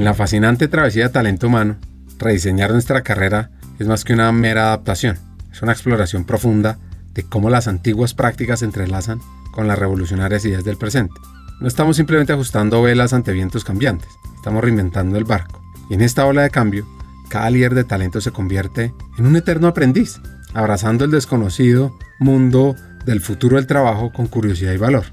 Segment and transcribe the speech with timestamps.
[0.00, 1.76] En la fascinante travesía de talento humano,
[2.18, 5.18] rediseñar nuestra carrera es más que una mera adaptación,
[5.52, 6.78] es una exploración profunda
[7.12, 9.20] de cómo las antiguas prácticas se entrelazan
[9.52, 11.12] con las revolucionarias ideas del presente.
[11.60, 15.60] No estamos simplemente ajustando velas ante vientos cambiantes, estamos reinventando el barco.
[15.90, 16.86] Y en esta ola de cambio,
[17.28, 20.18] cada líder de talento se convierte en un eterno aprendiz,
[20.54, 22.74] abrazando el desconocido mundo
[23.04, 25.04] del futuro del trabajo con curiosidad y valor,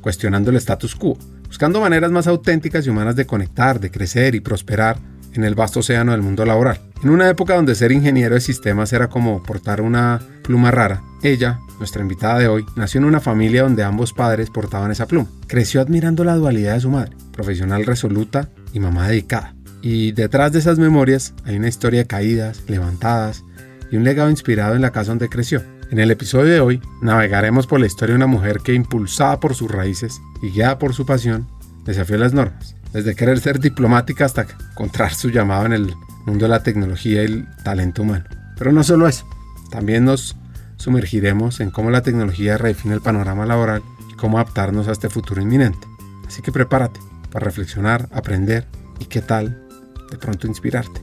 [0.00, 1.16] cuestionando el status quo,
[1.52, 4.96] buscando maneras más auténticas y humanas de conectar, de crecer y prosperar
[5.34, 6.80] en el vasto océano del mundo laboral.
[7.02, 11.60] En una época donde ser ingeniero de sistemas era como portar una pluma rara, ella,
[11.78, 15.28] nuestra invitada de hoy, nació en una familia donde ambos padres portaban esa pluma.
[15.46, 19.54] Creció admirando la dualidad de su madre, profesional resoluta y mamá dedicada.
[19.82, 23.44] Y detrás de esas memorias hay una historia de caídas, levantadas
[23.90, 25.62] y un legado inspirado en la casa donde creció.
[25.92, 29.54] En el episodio de hoy navegaremos por la historia de una mujer que impulsada por
[29.54, 31.46] sus raíces y guiada por su pasión,
[31.84, 35.94] desafió las normas desde querer ser diplomática hasta encontrar su llamado en el
[36.24, 38.24] mundo de la tecnología y el talento humano.
[38.56, 39.28] Pero no solo eso,
[39.70, 40.34] también nos
[40.78, 45.42] sumergiremos en cómo la tecnología redefine el panorama laboral y cómo adaptarnos a este futuro
[45.42, 45.86] inminente.
[46.26, 48.66] Así que prepárate para reflexionar, aprender
[48.98, 49.62] y qué tal
[50.10, 51.02] de pronto inspirarte.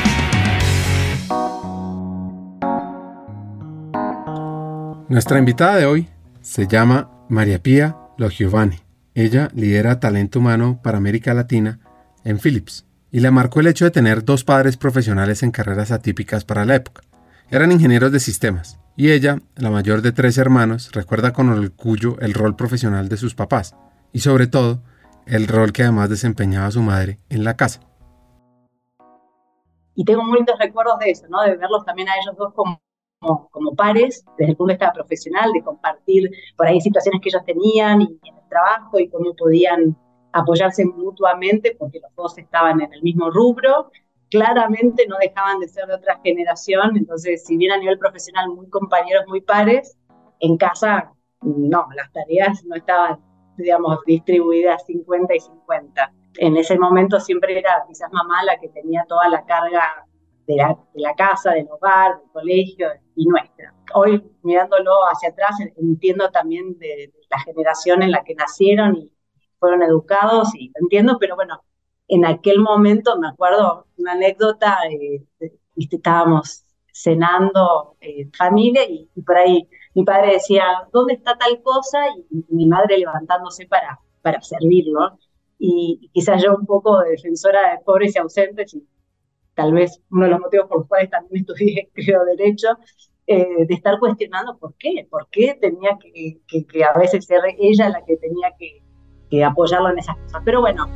[5.11, 6.07] Nuestra invitada de hoy
[6.39, 8.77] se llama María Pía Giovanni.
[9.13, 11.81] Ella lidera talento humano para América Latina
[12.23, 16.45] en Philips y le marcó el hecho de tener dos padres profesionales en carreras atípicas
[16.45, 17.01] para la época.
[17.49, 22.33] Eran ingenieros de sistemas y ella, la mayor de tres hermanos, recuerda con orgullo el
[22.33, 23.75] rol profesional de sus papás
[24.13, 24.81] y sobre todo
[25.25, 27.81] el rol que además desempeñaba su madre en la casa.
[29.93, 31.41] Y tengo muy recuerdos de eso, ¿no?
[31.41, 32.81] de verlos también a ellos dos como
[33.21, 37.45] como, pares, desde el punto de vista profesional, de compartir por ahí situaciones que ellos
[37.45, 39.95] tenían y en el trabajo y cómo podían
[40.33, 43.91] apoyarse mutuamente porque los dos estaban en el mismo rubro.
[44.29, 48.69] Claramente no dejaban de ser de otra generación, entonces si bien a nivel profesional muy
[48.69, 49.97] compañeros, muy pares,
[50.39, 53.19] en casa no, las tareas no estaban,
[53.57, 56.13] digamos, distribuidas 50 y 50.
[56.37, 60.07] En ese momento siempre era quizás mamá la que tenía toda la carga
[60.55, 63.73] de la, casa, del hogar, del colegio y nuestra.
[63.93, 69.11] Hoy, mirándolo hacia atrás, entiendo también de, la generación en la que nacieron y
[69.59, 71.63] fueron educados, y entiendo, pero bueno,
[72.07, 75.23] en aquel momento me acuerdo una anécdota, eh,
[75.77, 81.99] estábamos cenando en eh, familia y, por ahí mi padre decía, ¿dónde está tal cosa?
[82.29, 85.17] Y, mi madre levantándose para, para servirlo.
[85.57, 88.85] Y, quizás yo un poco de defensora de pobres y ausentes, y
[89.55, 92.67] tal vez uno de los motivos por los cuales también estudié, creo, derecho,
[93.27, 97.89] eh, de estar cuestionando por qué, por qué tenía que, que, a veces ser ella
[97.89, 98.83] la que tenía que,
[99.29, 100.41] que apoyarlo en esas cosas.
[100.43, 100.89] Pero bueno.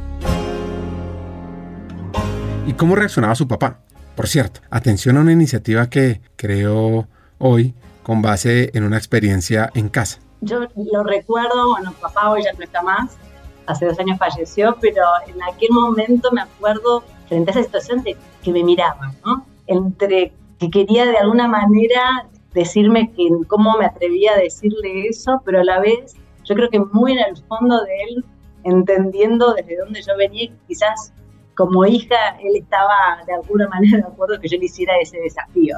[2.68, 3.82] ¿Y cómo reaccionaba su papá?
[4.16, 7.08] Por cierto, atención a una iniciativa que creó
[7.38, 10.20] hoy con base en una experiencia en casa.
[10.42, 13.18] Yo lo recuerdo, bueno, papá hoy ya no está más,
[13.66, 18.16] hace dos años falleció, pero en aquel momento me acuerdo frente a esa situación de
[18.44, 19.46] que me miraba, ¿no?
[19.68, 25.60] Entre que quería de alguna manera decirme que cómo me atrevía a decirle eso, pero
[25.60, 28.26] a la vez yo creo que muy en el fondo de él,
[28.64, 31.12] entendiendo desde dónde yo venía, quizás
[31.56, 35.78] como hija él estaba de alguna manera de acuerdo que yo le hiciera ese desafío.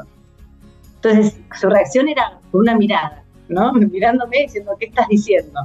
[0.96, 3.74] Entonces su reacción era una mirada, ¿no?
[3.74, 5.60] Mirándome diciendo, ¿qué estás diciendo?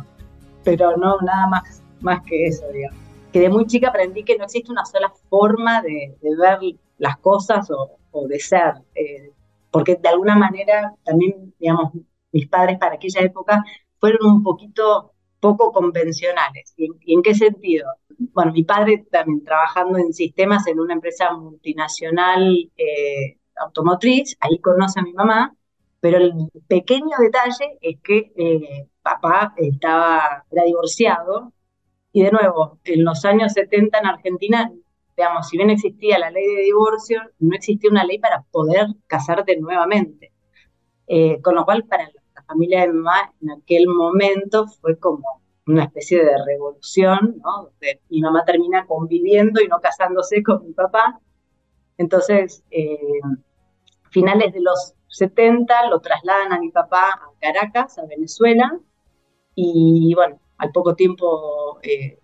[0.64, 3.01] Pero no, nada más, más que eso, digamos
[3.32, 6.58] que de muy chica aprendí que no existe una sola forma de, ver
[6.98, 9.32] las cosas o, de ser, eh,
[9.70, 11.92] porque de alguna manera también, digamos,
[12.30, 13.64] mis padres para aquella época
[13.98, 16.72] fueron un poquito poco convencionales.
[16.76, 17.88] ¿Y, en qué sentido?
[18.32, 25.00] bueno, mi padre también trabajando en sistemas en una empresa multinacional eh, automotriz, ahí conoce
[25.00, 25.54] a mi mamá,
[26.00, 26.32] pero el
[26.68, 31.52] pequeño detalle es que eh, papá estaba, era divorciado
[32.12, 34.72] y de nuevo, en los años 70 en Argentina,
[35.16, 39.56] digamos, si bien existía la ley de divorcio, no existía una ley para poder casarte
[39.58, 40.32] nuevamente.
[41.06, 45.42] Eh, con lo cual, para la familia de mi mamá, en aquel momento fue como
[45.66, 47.70] una especie de revolución, ¿no?
[48.10, 51.20] Mi mamá termina conviviendo y no casándose con mi papá.
[51.96, 52.98] Entonces, eh,
[54.10, 58.78] finales de los 70 lo trasladan a mi papá a Caracas, a Venezuela,
[59.54, 62.18] y bueno, al poco tiempo, eh,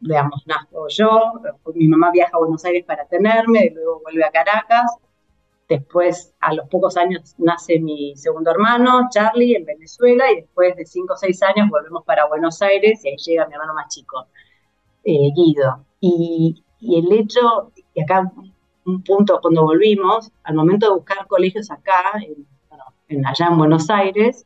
[0.00, 1.40] digamos, nazco yo,
[1.74, 4.90] mi mamá viaja a Buenos Aires para tenerme, luego vuelve a Caracas,
[5.68, 10.84] después a los pocos años nace mi segundo hermano, Charlie, en Venezuela, y después de
[10.84, 14.26] cinco o seis años volvemos para Buenos Aires y ahí llega mi hermano más chico,
[15.04, 15.84] eh, Guido.
[16.00, 18.32] Y, el hecho, y acá
[18.84, 22.14] un punto cuando volvimos, al momento de buscar colegios acá,
[23.08, 24.44] en, allá en Buenos Aires,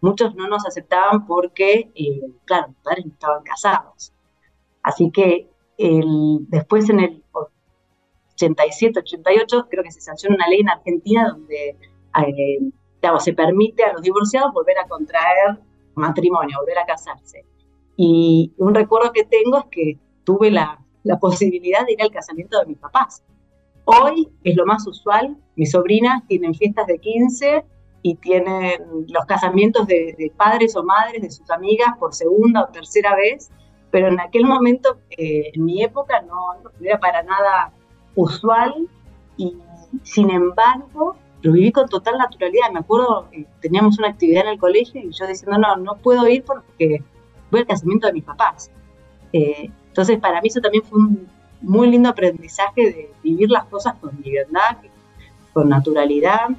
[0.00, 4.12] muchos no nos aceptaban porque, eh, claro, mis padres no estaban casados.
[4.82, 5.48] Así que
[6.48, 7.22] después en el
[8.34, 12.70] 87, 88, creo que se sancionó una ley en Argentina donde eh,
[13.18, 15.58] se permite a los divorciados volver a contraer
[15.94, 17.44] matrimonio, volver a casarse.
[17.96, 22.58] Y un recuerdo que tengo es que tuve la, la posibilidad de ir al casamiento
[22.58, 23.24] de mis papás.
[23.84, 27.64] Hoy es lo más usual, mis sobrinas tienen fiestas de 15
[28.06, 33.16] y tienen los casamientos de, padres o madres de sus amigas por segunda o tercera
[33.16, 33.50] vez,
[33.90, 37.72] pero en aquel momento, eh, en mi época, no, era para nada
[38.14, 38.86] usual
[39.36, 39.56] y
[40.04, 42.70] sin embargo lo viví con total naturalidad.
[42.72, 46.28] Me acuerdo, que teníamos una actividad en el colegio y yo diciendo, no, no puedo
[46.28, 47.02] ir porque
[47.50, 48.70] voy al casamiento de mis papás.
[49.32, 51.28] Eh, entonces, para mí eso también fue un,
[51.60, 54.76] muy lindo aprendizaje de vivir las cosas con libertad,
[55.52, 56.50] con naturalidad,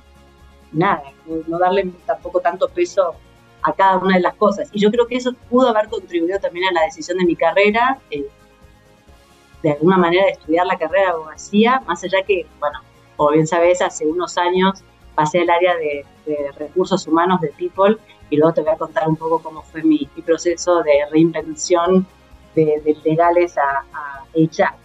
[0.72, 1.04] nada,
[1.48, 3.16] no, darle tampoco tanto peso
[3.64, 4.70] a cada una de las cosas.
[4.72, 8.00] Y yo creo que eso pudo haber contribuido también a la decisión de mi carrera,
[8.12, 8.26] eh,
[9.64, 12.80] de alguna manera de estudiar la carrera de abogacía, más allá que, bueno,
[13.16, 14.84] como bien sabes, hace unos años
[15.16, 16.06] pasé al área de,
[16.58, 17.96] recursos humanos de People
[18.30, 22.06] y luego te voy a contar un poco cómo fue mi, proceso de reinvención
[22.54, 24.76] de, legales a, a HR.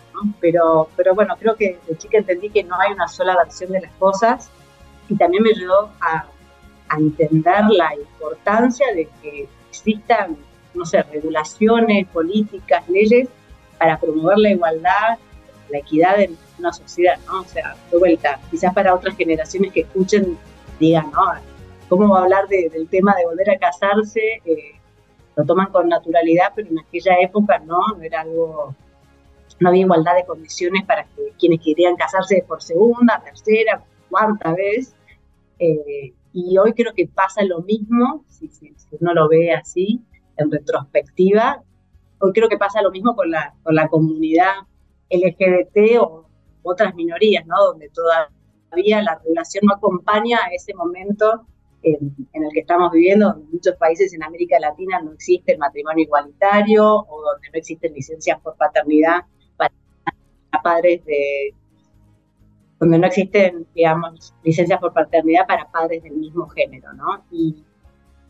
[0.40, 3.81] Pero, pero bueno, creo que de chica entendí que no hay una sola versión de
[3.81, 4.52] las cosas
[5.12, 6.26] y también me ayudó a,
[6.94, 10.37] entender la importancia de que existan,
[10.75, 13.31] no sé, regulaciones, políticas, leyes
[13.79, 15.19] para promover la igualdad,
[15.70, 17.41] la equidad en una sociedad, ¿no?
[17.41, 20.37] O sea, de vuelta, quizás para otras generaciones que escuchen
[20.79, 21.23] digan, ¿no?
[21.88, 24.43] ¿Cómo va a hablar del tema de volver a casarse?
[24.44, 24.79] Eh,
[25.35, 28.75] lo toman con naturalidad, pero en aquella época no, no era algo
[29.62, 34.94] no había igualdad de condiciones para que quienes querían casarse por segunda, tercera, cuarta vez.
[35.64, 38.50] Eh, y hoy creo que pasa lo mismo, si,
[38.99, 40.03] uno lo ve así,
[40.37, 41.62] en retrospectiva,
[42.19, 44.55] hoy creo que pasa lo mismo con la, con la comunidad
[45.09, 46.26] LGBT o
[46.62, 47.55] otras minorías, ¿no?
[47.64, 51.47] Donde todavía la relación no acompaña a ese momento
[51.85, 55.52] en, en, el que estamos viviendo, donde en muchos países en América Latina no existe
[55.52, 59.26] el matrimonio igualitario o donde no existen licencias por paternidad
[60.50, 61.54] a padres de
[62.83, 67.25] donde no existen, digamos, licencias por paternidad para padres del mismo género, ¿no?
[67.31, 67.62] Y,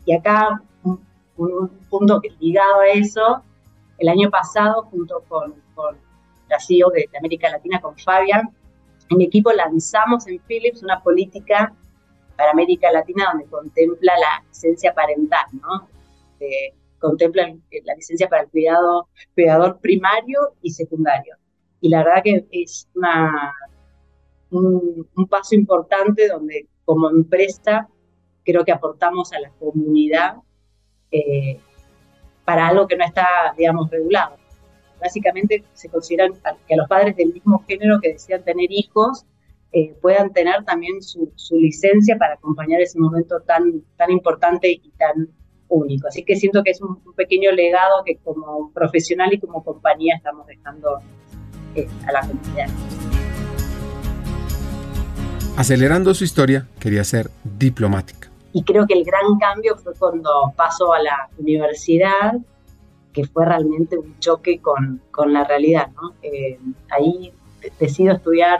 [0.05, 3.41] y acá un, punto que ligado a eso,
[3.97, 5.97] el año pasado, junto con, con
[6.49, 8.51] la CEO de, América Latina, con Fabian,
[9.09, 11.73] en equipo lanzamos en Philips una política
[12.37, 15.87] para América Latina donde contempla la licencia parental, ¿no?
[16.99, 21.37] contempla la licencia para el cuidado, cuidador primario y secundario
[21.81, 23.53] y la verdad que es una,
[24.53, 27.87] un, paso importante donde como empresa
[28.43, 30.35] creo que aportamos a la comunidad
[31.11, 31.59] eh,
[32.45, 33.25] para algo que no está,
[33.57, 34.35] digamos, regulado.
[34.99, 36.29] Básicamente se considera
[36.67, 39.25] que a los padres del mismo género que desean tener hijos
[39.71, 45.29] eh, puedan tener también su, licencia para acompañar ese momento tan, tan importante y tan
[45.67, 46.07] único.
[46.07, 50.45] Así que siento que es un pequeño legado que como profesional y como compañía estamos
[50.45, 53.22] dejando a la comunidad.
[55.55, 58.29] Acelerando su historia, quería ser diplomática.
[58.53, 62.33] Y creo que el gran cambio fue cuando pasó a la universidad,
[63.13, 65.89] que fue realmente un choque con, con la realidad.
[65.95, 66.13] ¿no?
[66.23, 67.31] Eh, ahí
[67.79, 68.59] decido estudiar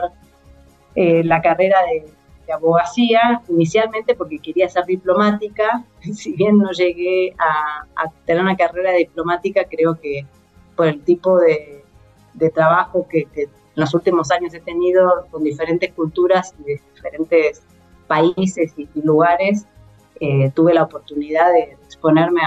[0.96, 2.06] eh, la carrera de,
[2.54, 5.86] abogacía, inicialmente porque quería ser diplomática.
[6.14, 10.28] Si bien no llegué a, a tener una carrera diplomática, creo que
[10.76, 11.84] por el tipo de,
[12.54, 13.28] trabajo que,
[13.76, 17.64] en los últimos años he tenido con diferentes culturas y de diferentes
[18.08, 19.66] países y, lugares,
[20.20, 22.42] eh, tuve la oportunidad de exponerme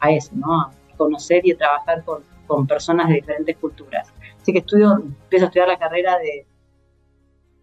[0.00, 0.60] a, eso, ¿no?
[0.60, 4.12] a conocer y a trabajar con, con personas de diferentes culturas.
[4.40, 6.46] Así que estudio, empiezo a estudiar la carrera de,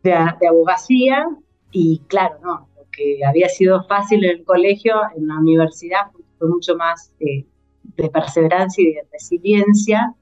[0.04, 1.28] de, abogacía
[1.72, 6.48] y claro, no, lo que había sido fácil en el colegio, en la universidad fue
[6.48, 7.46] mucho más eh,
[7.84, 10.14] de perseverancia y de resiliencia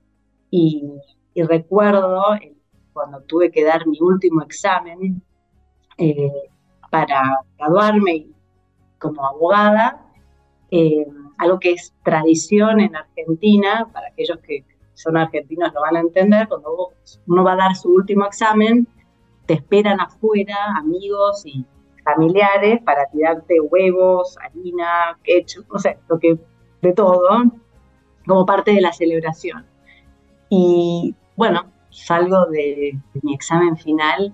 [0.49, 0.89] y,
[1.35, 2.21] recuerdo
[2.93, 5.21] cuando tuve que dar mi último examen
[5.97, 6.31] eh,
[6.89, 7.23] para
[7.57, 8.27] graduarme
[8.99, 10.05] como abogada,
[10.71, 11.05] eh,
[11.37, 16.47] algo que es tradición en Argentina, para aquellos que son argentinos lo van a entender,
[16.47, 16.93] cuando
[17.27, 18.87] uno va a dar su último examen,
[19.45, 21.65] te esperan afuera amigos y
[22.03, 26.37] familiares para tirarte huevos, harina, ketchup, no sé, lo que
[26.81, 27.27] de todo,
[28.25, 29.65] como parte de la celebración.
[30.49, 34.33] Y bueno, salgo de, mi examen final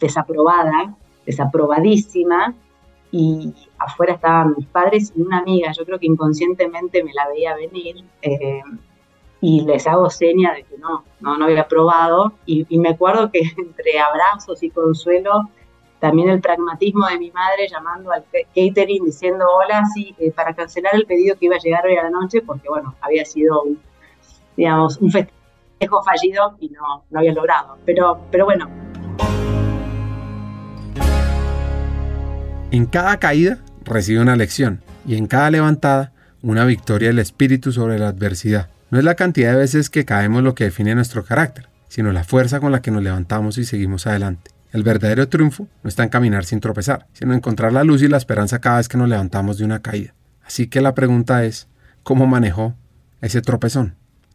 [0.00, 0.94] desaprobada,
[1.26, 2.54] desaprobadísima,
[3.10, 7.54] y afuera estaban mis padres y una amiga, yo creo que inconscientemente me la veía
[7.54, 8.60] venir, eh,
[9.40, 12.32] y les hago seña de que no, no, no había probado.
[12.46, 15.50] Y, me acuerdo que entre abrazos y consuelo,
[16.00, 18.24] también el pragmatismo de mi madre llamando al
[18.54, 22.04] catering diciendo hola, sí, eh, para cancelar el pedido que iba a llegar hoy a
[22.04, 23.78] la noche, porque bueno, había sido un,
[24.56, 25.10] digamos, un
[25.78, 27.78] festejo fallido y no, no había logrado.
[27.84, 28.68] Pero, pero bueno.
[32.70, 36.12] En cada caída recibe una lección y en cada levantada
[36.42, 38.68] una victoria del espíritu sobre la adversidad.
[38.90, 42.24] No es la cantidad de veces que caemos lo que define nuestro carácter, sino la
[42.24, 44.50] fuerza con la que nos levantamos y seguimos adelante.
[44.72, 48.08] El verdadero triunfo no está en caminar sin tropezar, sino en encontrar la luz y
[48.08, 50.14] la esperanza cada vez que nos levantamos de una caída.
[50.44, 51.68] Así que la pregunta es,
[52.02, 52.74] ¿cómo manejó
[53.20, 53.94] ese tropezón?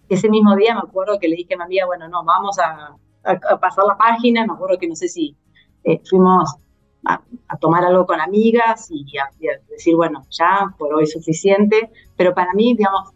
[0.09, 2.95] Ese mismo día me acuerdo que le dije a mi amiga, bueno, no, vamos a,
[3.59, 5.35] pasar la página, me acuerdo que no sé si
[5.83, 6.55] eh, fuimos
[7.05, 7.21] a,
[7.59, 9.29] tomar algo con amigas y a,
[9.69, 13.11] decir, bueno, ya por hoy es suficiente, pero para mí, digamos,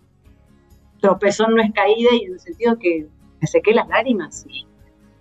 [1.01, 3.07] tropezón no es caída y en el sentido que
[3.41, 4.65] me sequé las lágrimas y,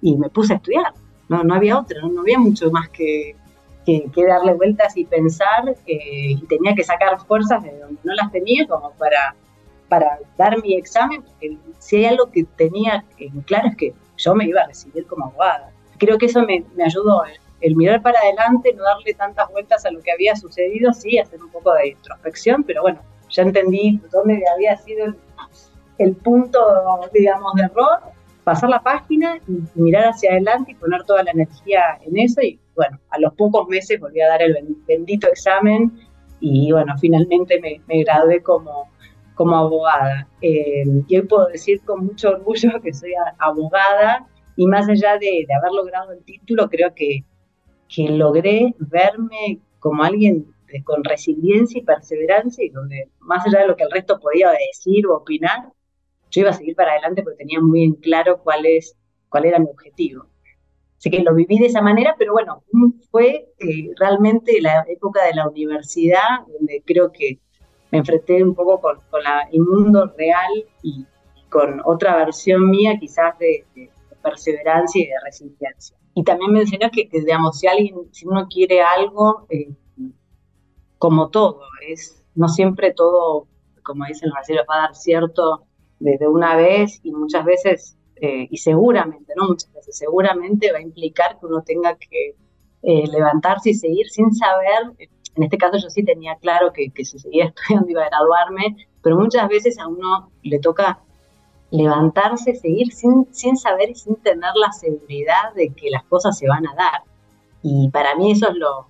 [0.02, 0.92] y me puse a estudiar.
[1.28, 3.34] No, no había otra, no, había mucho más que,
[3.86, 8.30] que, darle vueltas y pensar eh, y tenía que sacar fuerzas de donde no las
[8.30, 9.34] tenía como para,
[9.92, 14.34] para dar mi examen, porque si hay algo que tenía en claro es que yo
[14.34, 15.70] me iba a recibir como abogada.
[15.98, 17.24] Creo que eso me, me ayudó,
[17.60, 21.42] el, mirar para adelante, no darle tantas vueltas a lo que había sucedido, sí, hacer
[21.42, 25.14] un poco de introspección, pero bueno, ya entendí dónde había sido
[25.98, 26.58] el, punto,
[27.12, 27.98] digamos, de error,
[28.44, 32.40] pasar la página y mirar hacia adelante y poner toda la energía en eso.
[32.40, 34.56] Y bueno, a los pocos meses volví a dar el
[34.88, 35.92] bendito examen
[36.42, 38.88] y bueno, finalmente me, gradué como,
[39.34, 40.28] como abogada.
[40.40, 45.72] Eh, y puedo decir con mucho orgullo que soy abogada y más allá de, haber
[45.72, 47.24] logrado el título, creo que,
[47.88, 50.46] que logré verme como alguien
[50.84, 55.06] con resiliencia y perseverancia y donde más allá de lo que el resto podía decir
[55.06, 55.72] o opinar,
[56.30, 58.96] yo iba a seguir para adelante porque tenía muy en claro cuál, es,
[59.28, 60.26] cuál era mi objetivo.
[60.96, 62.62] Así que lo viví de esa manera, pero bueno,
[63.10, 67.40] fue eh, realmente la época de la universidad, donde creo que
[67.92, 69.20] me enfrenté un poco con, con
[69.52, 71.06] el mundo real y,
[71.52, 73.66] con otra versión mía quizás de,
[74.22, 75.96] perseverancia y de resiliencia.
[76.14, 79.68] Y también me enseñó que, digamos, si alguien, si uno quiere algo, eh,
[80.96, 83.48] como todo, es no siempre todo,
[83.82, 85.64] como dicen los brasileños, va a dar cierto
[85.98, 90.82] desde una vez y muchas veces, eh, y seguramente, no muchas veces, seguramente va a
[90.82, 92.36] implicar que uno tenga que
[92.82, 94.92] eh, levantarse y seguir sin saber,
[95.34, 98.76] en este caso yo sí tenía claro que, que si seguía estudiando iba a graduarme,
[99.02, 101.00] pero muchas veces a uno le toca
[101.70, 106.46] levantarse, seguir sin, sin saber y sin tener la seguridad de que las cosas se
[106.46, 107.02] van a dar.
[107.62, 108.86] Y para mí eso es lo,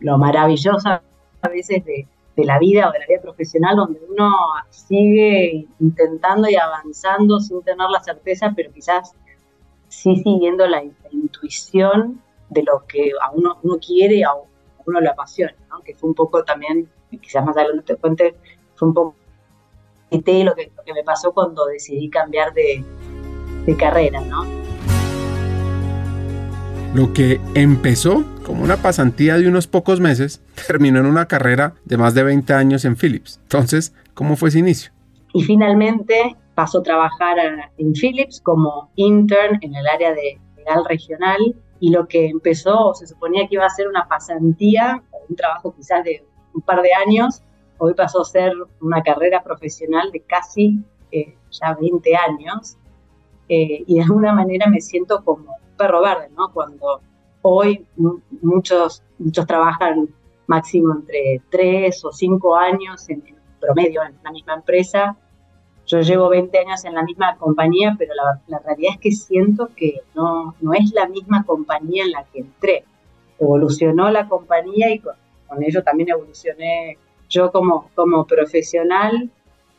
[0.00, 2.06] lo maravilloso a veces de,
[2.36, 4.32] de la vida o de la vida profesional donde uno
[4.70, 9.12] sigue intentando y avanzando sin tener la certeza, pero quizás
[9.88, 14.22] sí siguiendo la, intuición de lo que a uno, uno quiere y
[14.82, 15.80] a uno lo apasiona, ¿no?
[15.80, 16.88] que fue un poco también,
[17.20, 18.34] quizás más adelante te cuente,
[18.74, 19.16] fue un poco
[20.10, 22.84] lo que, lo que me pasó cuando decidí cambiar de,
[23.64, 24.44] de carrera, ¿no?
[26.94, 31.96] Lo que empezó como una pasantía de unos pocos meses, terminó en una carrera de
[31.96, 33.40] más de 20 años en Philips.
[33.42, 34.92] Entonces, ¿cómo fue ese inicio?
[35.32, 37.38] Y finalmente pasó a trabajar
[37.78, 41.38] en Philips como intern en el área de legal regional
[41.82, 46.04] y lo que empezó, se suponía que iba a ser una pasantía, un trabajo quizás
[46.04, 46.24] de
[46.54, 47.42] un par de años,
[47.78, 50.78] hoy pasó a ser una carrera profesional de casi
[51.10, 52.76] eh, ya 20 años
[53.48, 56.52] eh, y de alguna manera me siento como perro verde, ¿no?
[56.52, 57.00] Cuando
[57.42, 57.84] hoy
[58.42, 60.08] muchos, muchos trabajan
[60.46, 63.24] máximo entre 3 o 5 años en,
[63.60, 65.16] promedio en la misma empresa.
[65.86, 69.70] Yo llevo 20 años en la misma compañía, pero la, la realidad es que siento
[69.76, 72.84] que no, no es la misma compañía en la que entré.
[73.38, 75.14] Evolucionó la compañía y con,
[75.60, 76.98] ello también evolucioné
[77.28, 79.30] yo como, como profesional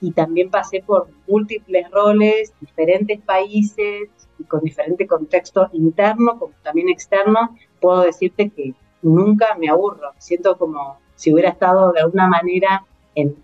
[0.02, 6.90] y también pasé por múltiples roles, diferentes países y con diferente contexto interno como también
[6.90, 10.12] externo, puedo decirte que nunca me aburro.
[10.18, 13.36] Siento como si hubiera estado de alguna manera en,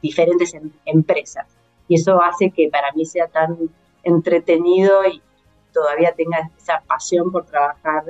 [0.00, 1.55] diferentes em, empresas.
[1.88, 3.56] Y eso hace que para mí sea tan
[4.02, 5.22] entretenido y
[5.72, 8.04] todavía tenga esa pasión por trabajar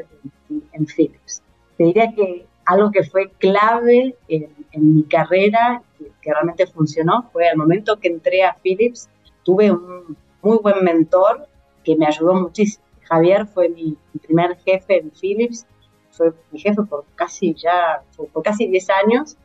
[0.49, 1.43] en, en Philips.
[1.77, 5.83] Te diría que algo que fue clave en, mi carrera,
[6.21, 9.09] que realmente funcionó, fue al momento que entré a Philips,
[9.45, 11.49] tuve un muy buen mentor
[11.85, 12.85] que me ayudó muchísimo.
[13.03, 15.65] Javier fue mi, primer jefe en Philips,
[16.11, 18.03] fue mi jefe por casi ya,
[18.33, 19.37] por casi 10 años,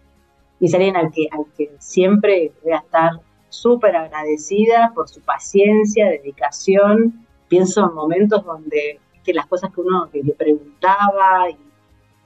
[0.60, 3.12] y es alguien al que, al que siempre voy a estar
[3.52, 7.26] súper agradecida por su paciencia, dedicación.
[7.48, 11.58] Pienso en momentos donde que las cosas que uno le preguntaba y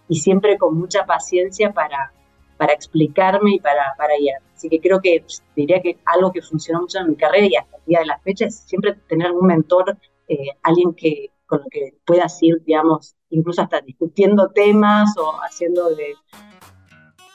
[0.07, 2.11] y siempre con mucha paciencia para,
[2.57, 4.41] para explicarme y para, para guiar.
[4.53, 7.55] Así que creo que pues, diría que algo que funcionó mucho en mi carrera y
[7.55, 11.59] hasta el día de la fecha es siempre tener un mentor, eh, alguien que con
[11.59, 16.15] lo que puedas ir, digamos, incluso hasta discutiendo temas o haciendo de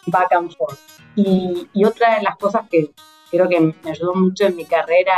[0.07, 0.79] back and forth.
[1.15, 2.91] Y, y otra de las cosas que
[3.31, 5.13] creo que me ayudó mucho en mi carrera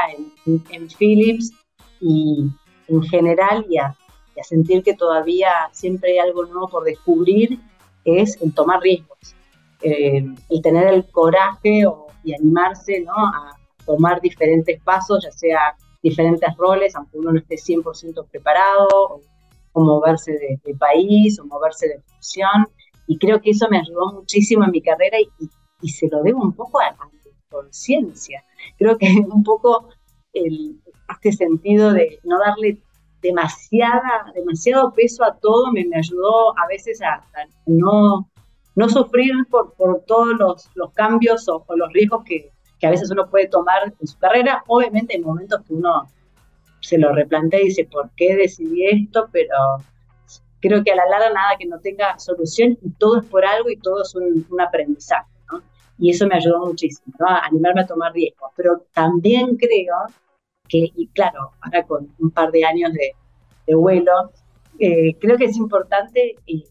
[0.46, 1.52] en, en Philips
[2.00, 2.46] y
[2.88, 3.96] en general y a,
[4.36, 7.58] y a sentir que todavía siempre hay algo nuevo por descubrir,
[8.04, 9.34] es el tomar riesgos,
[9.82, 11.84] eh, el tener el coraje
[12.24, 13.14] y animarse ¿no?
[13.14, 19.20] a tomar diferentes pasos, ya sea diferentes roles, aunque uno no esté 100% preparado,
[19.72, 22.66] o, moverse de, país, o moverse de función.
[23.06, 25.28] Y creo que eso me ayudó muchísimo en mi carrera y,
[25.80, 26.96] y se lo debo un poco a, la
[27.52, 28.42] conciencia.
[28.78, 29.90] Creo que un poco
[30.32, 32.78] el, este sentido de no darle
[33.20, 37.24] demasiada, demasiado peso a todo me, ayudó a veces a,
[37.66, 38.28] no,
[38.74, 43.10] no sufrir por, por todos los, los cambios o, los riesgos que, que, a veces
[43.12, 44.64] uno puede tomar en su carrera.
[44.66, 46.08] Obviamente hay momentos que uno
[46.80, 49.28] se lo replantea y dice, ¿por qué decidí esto?
[49.30, 49.54] Pero
[50.60, 53.70] creo que a la larga nada que no tenga solución y todo es por algo
[53.70, 55.31] y todo es un aprendizaje.
[56.02, 57.28] Y eso me ayudó muchísimo, ¿no?
[57.28, 58.50] a animarme a tomar riesgos.
[58.56, 60.08] Pero también creo
[60.72, 64.32] y claro, ahora con un par de años de, vuelo,
[64.78, 66.64] eh, creo que es importante eh,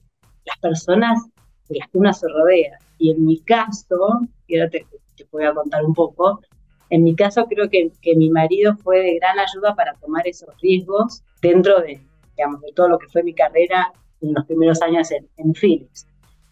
[0.45, 1.23] las personas
[1.69, 2.77] de las que uno se rodea.
[2.97, 4.85] Y en mi caso, y ahora te,
[5.31, 6.41] voy a contar un poco,
[6.89, 10.49] en mi caso creo que, que, mi marido fue de gran ayuda para tomar esos
[10.61, 12.01] riesgos dentro de,
[12.35, 16.05] digamos, de todo lo que fue mi carrera en los primeros años en, en Philips.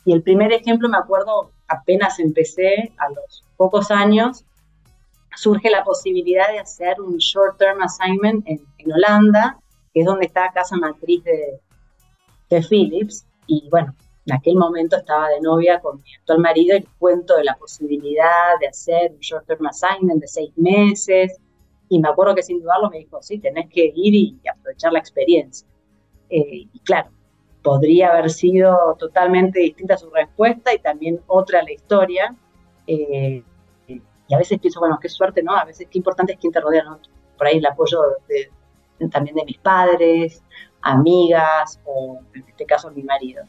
[0.06, 4.46] Y el primer ejemplo me acuerdo, apenas empecé, a los pocos años,
[5.36, 8.60] surge la posibilidad de hacer un short-term assignment en,
[8.92, 9.60] Holanda,
[9.94, 13.26] que es donde está la casa matriz de, Philips.
[13.46, 17.44] Y bueno, en aquel momento estaba de novia con mi actual marido y cuento de
[17.44, 21.38] la posibilidad de hacer un short-term assignment de seis meses.
[21.90, 25.00] Y me acuerdo que sin dudarlo me dijo, sí, tenés que ir y, aprovechar la
[25.00, 25.68] experiencia.
[26.30, 27.12] Eh, y claro,
[27.64, 32.36] podría haber sido totalmente distinta su respuesta y también otra la historia.
[32.88, 33.44] Eh,
[33.88, 35.56] y a veces pienso, bueno, qué suerte, ¿no?
[35.56, 37.00] A veces qué importante es quien te rodea, ¿no?
[37.38, 38.00] Por ahí el apoyo
[39.12, 40.44] también de mis padres,
[40.82, 43.44] amigas o en este caso mi marido.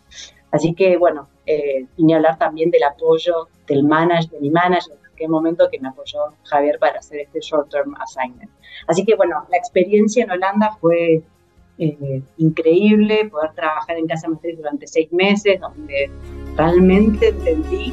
[0.52, 4.96] Así que bueno, eh, vine a hablar también del apoyo del manager, de mi manager,
[5.00, 8.50] en aquel momento que me apoyó Javier para hacer este short term assignment.
[8.86, 11.22] Así que bueno, la experiencia en Holanda fue
[11.80, 16.10] eh, increíble, poder trabajar en Casa Matriz durante seis meses, donde
[16.56, 17.92] realmente entendí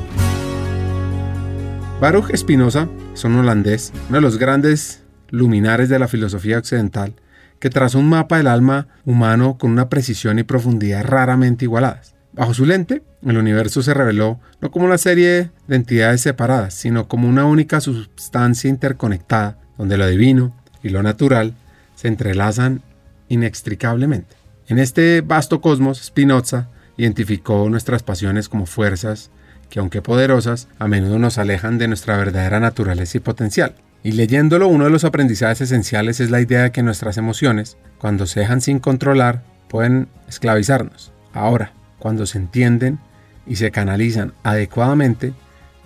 [2.00, 7.16] Baruch Spinoza es un holandés, uno de los grandes luminares de la filosofía occidental,
[7.60, 12.14] que trazó un mapa del alma humano con una precisión y profundidad raramente igualadas.
[12.34, 17.08] Bajo su lente, el universo se reveló no como una serie de entidades separadas, sino
[17.08, 21.56] como una única sustancia interconectada, donde lo divino y lo natural
[21.96, 22.84] se entrelazan
[23.30, 24.36] inextricablemente.
[24.68, 29.32] En este vasto cosmos, Spinoza identificó nuestras pasiones como fuerzas
[29.70, 33.76] que aunque poderosas, a menudo nos alejan de nuestra verdadera naturaleza y potencial.
[34.04, 38.26] Y leyéndolo, uno de los aprendizajes esenciales es la idea de que nuestras emociones, cuando
[38.26, 41.12] se dejan sin controlar, pueden esclavizarnos.
[41.34, 43.00] Ahora, cuando se entienden
[43.46, 45.34] y se canalizan adecuadamente,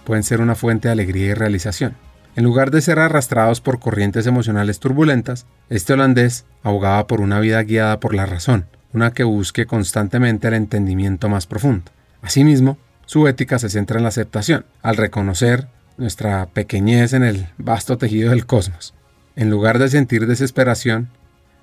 [0.04, 1.96] pueden ser una fuente de alegría y realización.
[2.36, 7.62] En lugar de ser arrastrados por corrientes emocionales turbulentas, este holandés abogaba por una vida
[7.64, 11.92] guiada por la razón, una que busque constantemente el entendimiento más profundo.
[12.22, 15.68] Asimismo, su ética se centra en la aceptación, al reconocer
[15.98, 18.94] nuestra pequeñez en el vasto tejido del cosmos.
[19.36, 21.10] En lugar de sentir desesperación,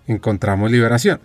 [0.07, 1.21] encontramos liberación.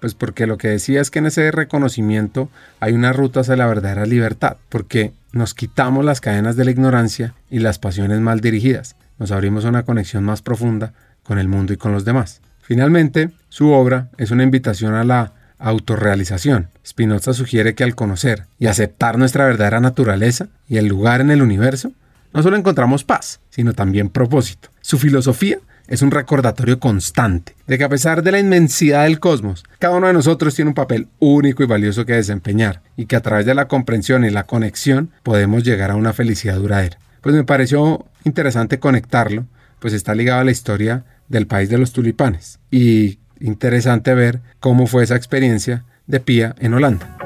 [0.00, 2.50] Pues porque lo que decía es que en ese reconocimiento
[2.80, 7.34] hay una ruta hacia la verdadera libertad, porque nos quitamos las cadenas de la ignorancia
[7.50, 10.92] y las pasiones mal dirigidas, nos abrimos a una conexión más profunda
[11.22, 12.40] con el mundo y con los demás.
[12.60, 16.68] Finalmente, su obra es una invitación a la autorrealización.
[16.86, 21.42] Spinoza sugiere que al conocer y aceptar nuestra verdadera naturaleza y el lugar en el
[21.42, 21.92] universo,
[22.32, 24.70] no solo encontramos paz, sino también propósito.
[24.80, 29.64] Su filosofía es un recordatorio constante de que a pesar de la inmensidad del cosmos,
[29.78, 33.20] cada uno de nosotros tiene un papel único y valioso que desempeñar y que a
[33.20, 36.98] través de la comprensión y la conexión podemos llegar a una felicidad duradera.
[37.20, 39.46] Pues me pareció interesante conectarlo,
[39.78, 44.86] pues está ligado a la historia del país de los tulipanes y interesante ver cómo
[44.86, 47.21] fue esa experiencia de Pía en Holanda.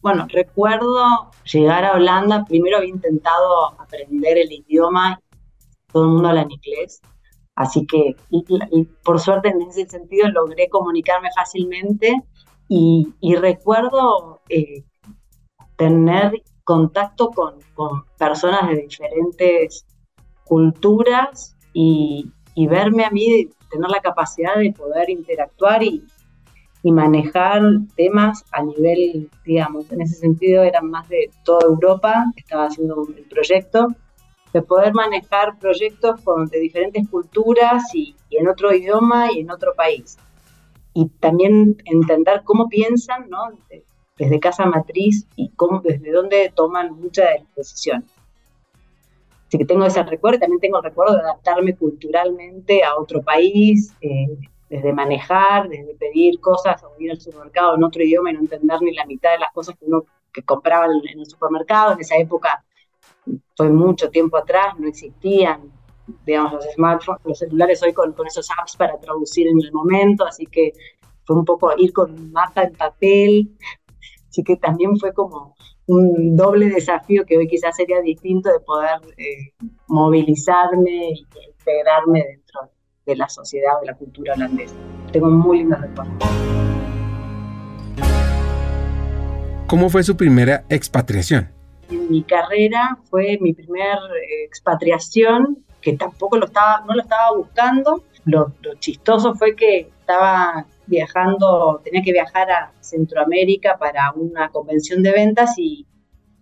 [0.00, 5.20] Bueno, recuerdo llegar a Holanda, primero había intentado aprender el idioma,
[5.92, 7.00] todo el mundo habla en inglés,
[7.56, 8.14] así que
[9.02, 12.22] por suerte en ese sentido logré comunicarme fácilmente.
[12.70, 14.84] Y, recuerdo eh,
[15.76, 17.54] tener contacto con,
[18.18, 19.86] personas de diferentes
[20.44, 26.04] culturas y, y verme a mí tener la capacidad de poder interactuar y,
[26.88, 27.60] y manejar
[27.96, 33.24] temas a nivel, digamos, en ese sentido eran más de toda Europa, estaba haciendo el
[33.24, 33.88] proyecto,
[34.54, 39.74] de poder manejar proyectos con, de diferentes culturas y, en otro idioma y en otro
[39.74, 40.16] país.
[40.94, 43.50] Y también entender cómo piensan, ¿no?
[44.16, 48.08] desde casa matriz y cómo, desde dónde toman muchas de las decisiones.
[49.46, 53.20] Así que tengo ese recuerdo y también tengo el recuerdo de adaptarme culturalmente a otro
[53.20, 58.34] país, eh, desde manejar, desde pedir cosas o ir al supermercado en otro idioma y
[58.34, 61.92] no entender ni la mitad de las cosas que uno que compraba en el supermercado.
[61.92, 62.64] En esa época,
[63.56, 65.72] fue mucho tiempo atrás, no existían,
[66.24, 70.24] digamos, los smartphones, los celulares hoy con, con esos apps para traducir en el momento,
[70.24, 70.72] así que
[71.24, 73.56] fue un poco ir con un mapa en papel,
[74.28, 75.54] así que también fue como
[75.86, 79.52] un doble desafío que hoy quizás sería distinto de poder eh,
[79.88, 82.77] movilizarme y integrarme dentro de
[83.16, 84.74] la sociedad o de la cultura holandesa.
[85.12, 86.14] Tengo muy lindos recuerdos.
[89.68, 91.50] ¿Cómo fue su primera expatriación?
[91.90, 93.98] En mi carrera fue mi primera
[94.46, 98.02] expatriación, que tampoco lo estaba, no lo estaba buscando.
[98.24, 105.12] Lo, chistoso fue que estaba viajando, tenía que viajar a Centroamérica para una convención de
[105.12, 105.86] ventas y,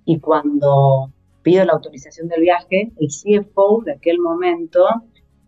[0.04, 4.84] y cuando pido la autorización del viaje, el CFO de aquel momento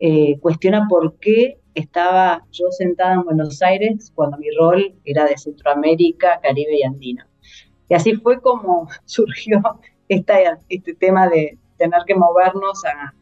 [0.00, 5.37] eh, cuestiona por qué estaba yo sentada en Buenos Aires cuando mi rol era de
[5.37, 7.28] Centroamérica, Caribe y Andina.
[7.88, 9.62] Y así fue como surgió
[10.08, 13.14] esta, este tema de tener que movernos a,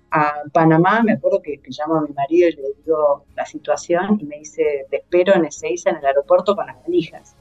[0.54, 1.02] Panamá.
[1.02, 4.86] Me acuerdo que, llamo a mi marido y le digo la situación y me dice,
[4.88, 7.36] te espero en Ezeiza, en el aeropuerto, con las valijas.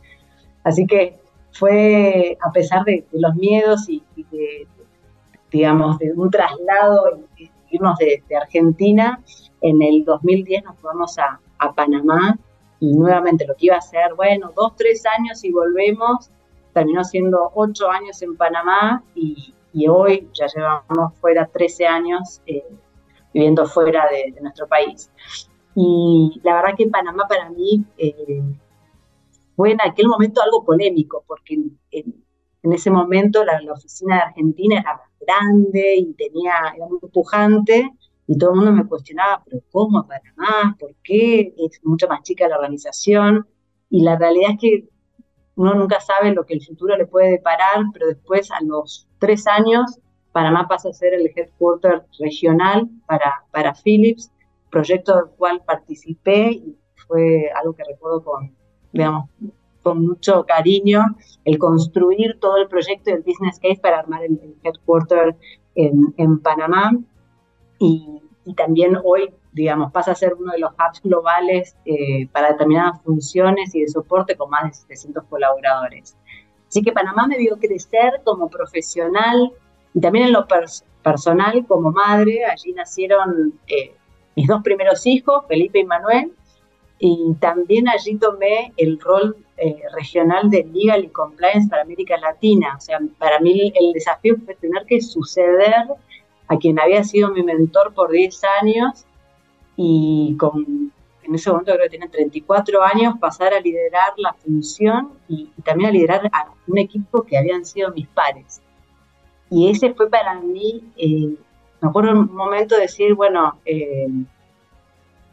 [0.65, 1.17] Así que
[1.53, 4.67] fue, a pesar de, los miedos y, de,
[5.49, 9.21] digamos, de un traslado y, irnos de, Argentina,
[9.61, 11.39] en el 2010 nos fuimos a,
[11.73, 12.37] Panamá
[12.79, 16.29] y nuevamente lo que iba a ser, bueno, dos, tres años y volvemos,
[16.73, 19.53] terminó siendo ocho años en Panamá y,
[19.89, 22.63] hoy ya llevamos fuera 13 años eh,
[23.33, 25.09] viviendo fuera de, nuestro país.
[25.73, 28.43] Y la verdad que Panamá para mí eh,
[29.55, 31.57] fue en aquel momento algo polémico, porque
[31.91, 32.24] en,
[32.73, 37.91] ese momento la, la, oficina de Argentina era grande y tenía, era muy pujante,
[38.27, 40.75] y todo el mundo me cuestionaba, pero ¿cómo Panamá?
[40.79, 41.53] ¿Por qué?
[41.57, 43.47] Es mucho más chica la organización.
[43.89, 44.89] Y la realidad es que
[45.55, 49.45] uno nunca sabe lo que el futuro le puede deparar, pero después a los tres
[49.47, 49.99] años,
[50.31, 54.31] Panamá pasa a ser el headquarter regional para, para Philips,
[54.69, 58.55] proyecto del cual participé y fue algo que recuerdo con,
[58.91, 59.29] digamos,
[59.85, 65.35] con mucho cariño el construir todo el proyecto del business case para armar el, headquarter
[65.75, 66.97] en, Panamá.
[67.77, 68.19] Y,
[68.57, 73.75] también hoy, digamos, pasa a ser uno de los hubs globales eh, para determinadas funciones
[73.75, 76.17] y de soporte con más de 700 colaboradores.
[76.67, 79.51] Así que Panamá me vio crecer como profesional
[79.93, 80.47] y también en lo
[81.03, 82.43] personal como madre.
[82.45, 83.95] Allí nacieron eh,
[84.35, 86.33] mis dos primeros hijos, Felipe y Manuel,
[86.99, 92.75] y también allí tomé el rol eh, regional de Legal y Compliance para América Latina.
[92.77, 95.85] O sea, para mí el desafío fue tener que suceder
[96.47, 99.05] a quien había sido mi mentor por 10 años
[99.75, 100.91] y con,
[101.23, 105.89] en ese momento creo que tenía 34 años, pasar a liderar la función y, también
[105.89, 108.61] a liderar a un equipo que habían sido mis pares.
[109.49, 111.35] Y ese fue para mí, eh,
[111.81, 114.07] me acuerdo un momento de decir, bueno, eh,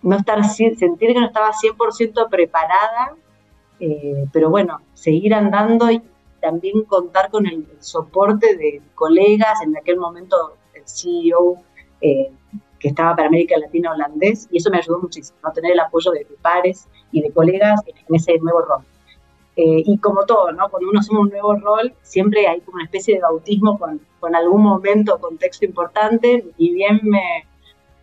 [0.03, 3.17] no estar, sentir que no estaba 100% preparada,
[3.81, 6.03] eh, pero bueno, seguir andando y
[6.41, 11.57] también contar con el, soporte de colegas, en aquel momento el CEO
[12.01, 12.31] eh,
[12.79, 15.53] que estaba para América Latina holandés, y eso me ayudó muchísimo, ¿no?
[15.53, 18.83] tener el apoyo de, pares y de colegas en, ese nuevo rol.
[19.55, 20.69] Eh, y como todo, ¿no?
[20.69, 24.35] cuando uno asume un nuevo rol, siempre hay como una especie de bautismo con, con
[24.35, 27.47] algún momento, contexto importante, y bien me,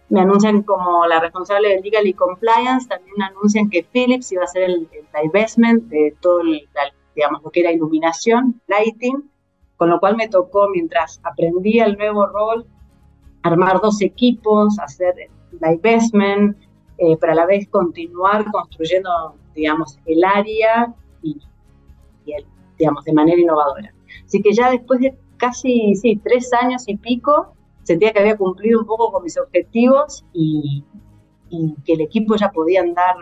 [0.09, 4.47] me anuncian como la responsable de Legal y Compliance, también anuncian que Philips iba a
[4.47, 4.89] ser el,
[5.23, 6.67] divestment de todo, el,
[7.15, 9.29] digamos, lo que era iluminación, lighting,
[9.77, 12.65] con lo cual me tocó, mientras aprendía el nuevo rol,
[13.43, 15.13] armar dos equipos, hacer
[15.51, 16.57] divestment,
[16.97, 19.09] eh, a la vez continuar construyendo,
[19.55, 21.39] digamos, el área y,
[22.77, 23.93] digamos, de manera innovadora.
[24.25, 27.53] Así que ya después de casi, sí, tres años y pico,
[27.89, 30.83] sentía que había cumplido un poco con mis objetivos y,
[31.83, 33.15] que el equipo ya podía andar,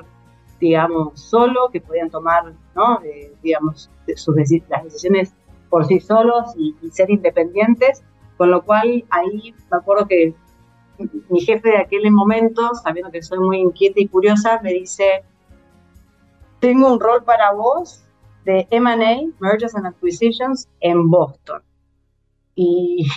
[0.60, 3.00] digamos, solo, que podían tomar, ¿no?
[3.42, 4.36] digamos, sus
[4.68, 5.34] las decisiones
[5.70, 8.04] por sí solos y, ser independientes,
[8.36, 10.36] con lo cual ahí me acuerdo que
[11.30, 15.24] mi jefe de aquel momento, sabiendo que soy muy inquieta y curiosa, me dice,
[16.60, 18.04] tengo un rol para vos
[18.44, 21.62] de M&A, Mergers and Acquisitions, en Boston.
[22.54, 23.08] Y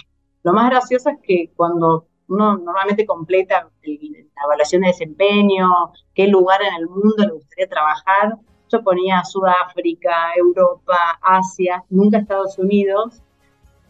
[0.42, 5.68] lo más gracioso es que cuando uno normalmente completa la evaluación de desempeño,
[6.14, 8.38] qué lugar en el mundo le gustaría trabajar,
[8.70, 13.20] yo ponía Sudáfrica, Europa, Asia, nunca Estados Unidos.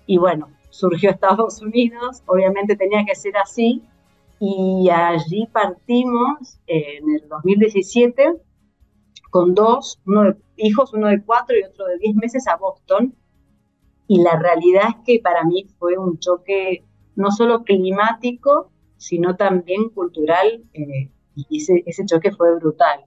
[0.07, 3.83] Y bueno, surgió Estados Unidos, obviamente tenía que ser así.
[4.39, 8.37] Y allí partimos en el 2017
[9.31, 13.15] con dos, uno hijos, uno de cuatro y otro de diez meses a Boston,
[14.11, 19.89] y la realidad es que para mí fue un choque no solo climático, sino también
[19.91, 23.05] cultural, eh, y ese, ese, choque fue brutal.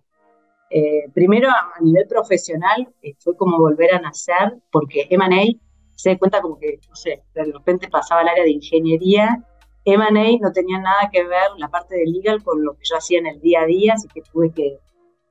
[0.70, 5.44] Eh, primero, a, nivel profesional, eh, fue como volver a nacer, porque M&A
[5.94, 9.44] se da cuenta como que, no sé, de repente pasaba al área de ingeniería.
[9.84, 13.20] M&A no tenía nada que ver la parte de legal con lo que yo hacía
[13.20, 14.80] en el día a día, así que tuve que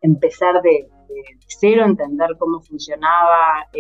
[0.03, 3.71] empezar de, de cero, entender cómo funcionaba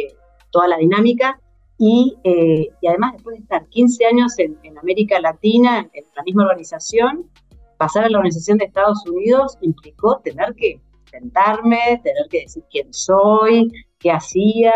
[0.51, 1.39] toda la dinámica
[1.85, 7.29] eh, y, además, después de estar 15 años en, América Latina, en, la misma organización,
[7.77, 12.93] pasar a la organización de Estados Unidos implicó tener que sentarme, tener que decir quién
[12.93, 14.73] soy, qué hacía.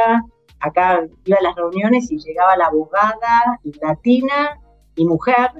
[0.58, 4.60] Acá iba a las reuniones y llegaba la abogada latina
[4.96, 5.50] y mujer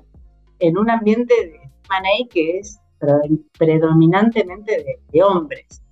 [0.59, 2.80] en un ambiente de M&A que es
[3.59, 5.82] predominantemente de hombres.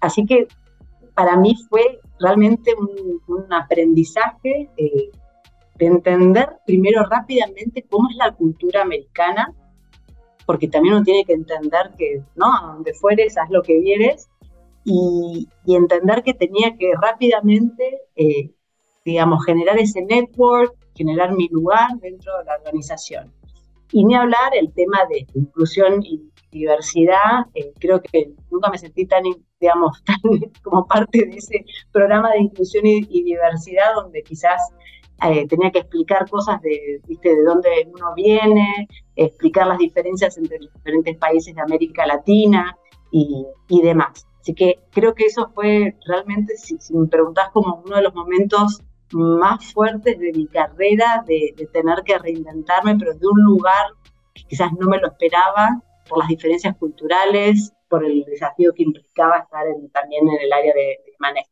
[0.00, 0.46] Así que
[1.14, 5.10] para mí fue realmente un, aprendizaje eh,
[5.76, 9.52] de entender primero rápidamente cómo es la cultura americana,
[10.46, 12.46] porque también uno tiene que entender que, ¿no?
[12.46, 14.28] A donde fueres, haz lo que vieres,
[14.84, 18.50] y, entender que tenía que rápidamente, eh,
[19.04, 23.32] digamos, generar ese network, generar mi lugar dentro de la organización.
[23.92, 29.06] Y ni hablar el tema de inclusión y diversidad, eh, creo que nunca me sentí
[29.06, 29.22] tan,
[29.60, 30.16] digamos, tan
[30.62, 34.60] como parte de ese programa de inclusión y, diversidad donde quizás
[35.22, 37.34] eh, tenía que explicar cosas de, ¿viste?
[37.34, 42.76] de dónde uno viene, explicar las diferencias entre los diferentes países de América Latina
[43.10, 44.26] y, y demás.
[44.40, 48.80] Así que creo que eso fue realmente, si, me preguntás, como uno de los momentos
[49.12, 53.86] más fuertes de mi carrera, de, de tener que reinventarme, pero de un lugar
[54.32, 59.38] que quizás no me lo esperaba por las diferencias culturales, por el desafío que implicaba
[59.38, 61.48] estar también en el área de, manejo.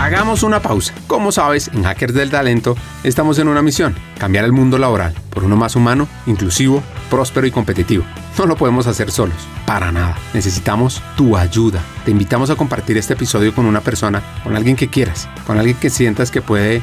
[0.00, 0.92] Hagamos una pausa.
[1.06, 2.74] Como sabes, en Hackers del Talento
[3.04, 7.52] estamos en una misión, cambiar el mundo laboral por uno más humano, inclusivo, próspero y
[7.52, 8.04] competitivo.
[8.36, 10.16] No lo podemos hacer solos, para nada.
[10.34, 11.80] Necesitamos tu ayuda.
[12.04, 15.78] Te invitamos a compartir este episodio con una persona, con alguien que quieras, con alguien
[15.78, 16.82] que sientas que puede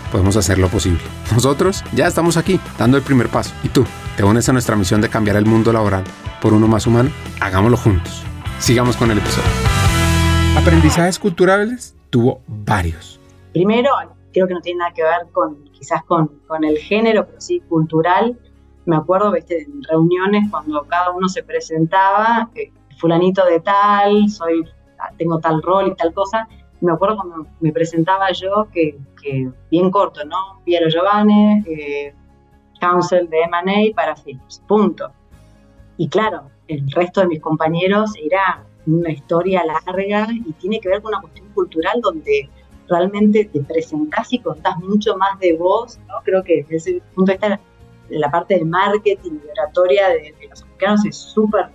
[0.11, 0.99] podemos hacerlo posible.
[1.33, 3.53] Nosotros ya estamos aquí, dando el primer paso.
[3.63, 3.85] ¿Y tú?
[4.17, 6.03] ¿Te unes a nuestra misión de cambiar el mundo laboral
[6.41, 7.09] por uno más humano?
[7.39, 8.23] Hagámoslo juntos.
[8.59, 9.49] Sigamos con el episodio.
[10.57, 13.19] Aprendizajes culturales tuvo varios.
[13.53, 13.89] Primero,
[14.33, 17.61] creo que no tiene nada que ver con quizás con, con el género, pero sí
[17.67, 18.37] cultural.
[18.85, 19.63] Me acuerdo, ¿viste?
[19.63, 24.63] en reuniones cuando cada uno se presentaba, eh, fulanito de tal, soy,
[25.17, 26.47] tengo tal rol y tal cosa.
[26.81, 28.97] Me acuerdo cuando me presentaba yo que,
[29.69, 30.61] bien corto, ¿no?
[30.65, 32.13] Piero Giovanni, eh,
[32.79, 35.11] Council de M&A para Philips, punto.
[35.97, 41.01] Y claro, el resto de mis compañeros era una historia larga y tiene que ver
[41.01, 42.49] con una cuestión cultural donde
[42.89, 46.15] realmente te presentás y contás mucho más de vos, ¿no?
[46.23, 47.59] Creo que desde ese punto de vista
[48.09, 51.67] la parte de marketing y oratoria de, los americanos es súper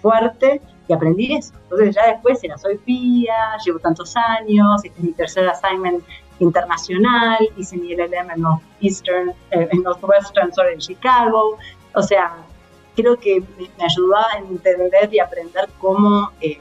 [0.00, 1.52] fuerte y aprendí eso.
[1.64, 6.04] Entonces ya después era soy pía, llevo tantos años, este es mi tercer assignment
[6.38, 11.58] internacional, hice mi LLM en Northeastern, eh, en Northwestern, sorry, en Chicago.
[11.94, 12.36] O sea,
[12.94, 16.58] creo que me, ayudó a entender y aprender cómo, eh,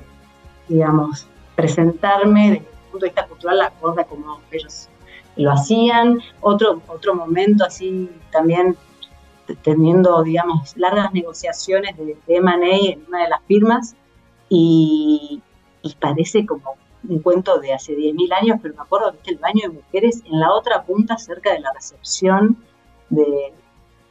[0.67, 4.89] digamos, presentarme desde el punto de vista cultural la cosa como ellos
[5.35, 6.21] lo hacían.
[6.41, 8.77] Otro, otro momento así también
[9.61, 13.95] teniendo, digamos, largas negociaciones de, de M&A en una de las firmas
[14.49, 15.41] y,
[15.99, 16.75] parece como
[17.08, 20.39] un cuento de hace 10.000 años, pero me acuerdo que el baño de mujeres en
[20.39, 22.58] la otra punta, cerca de la recepción
[23.10, 23.53] de,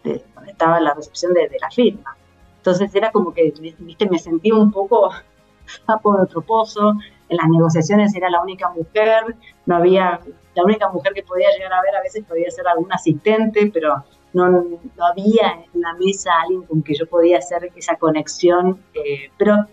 [0.03, 2.17] donde estaba la recepción de, la firma.
[2.59, 5.11] Entonces era como que, viste, me sentí un poco
[5.87, 6.95] sapo de otro pozo,
[7.29, 10.21] en las negociaciones era la única mujer, no había,
[10.55, 14.05] la única mujer que podía llegar a ver a veces podía ser algún asistente, pero
[14.33, 19.31] no, no había en la mesa alguien con que yo podía hacer esa conexión, eh,
[19.39, 19.67] pero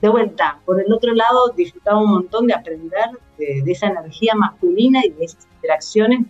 [0.00, 5.04] de vuelta, por el otro lado disfrutaba un montón de aprender de, esa energía masculina
[5.04, 6.26] y de esas interacciones,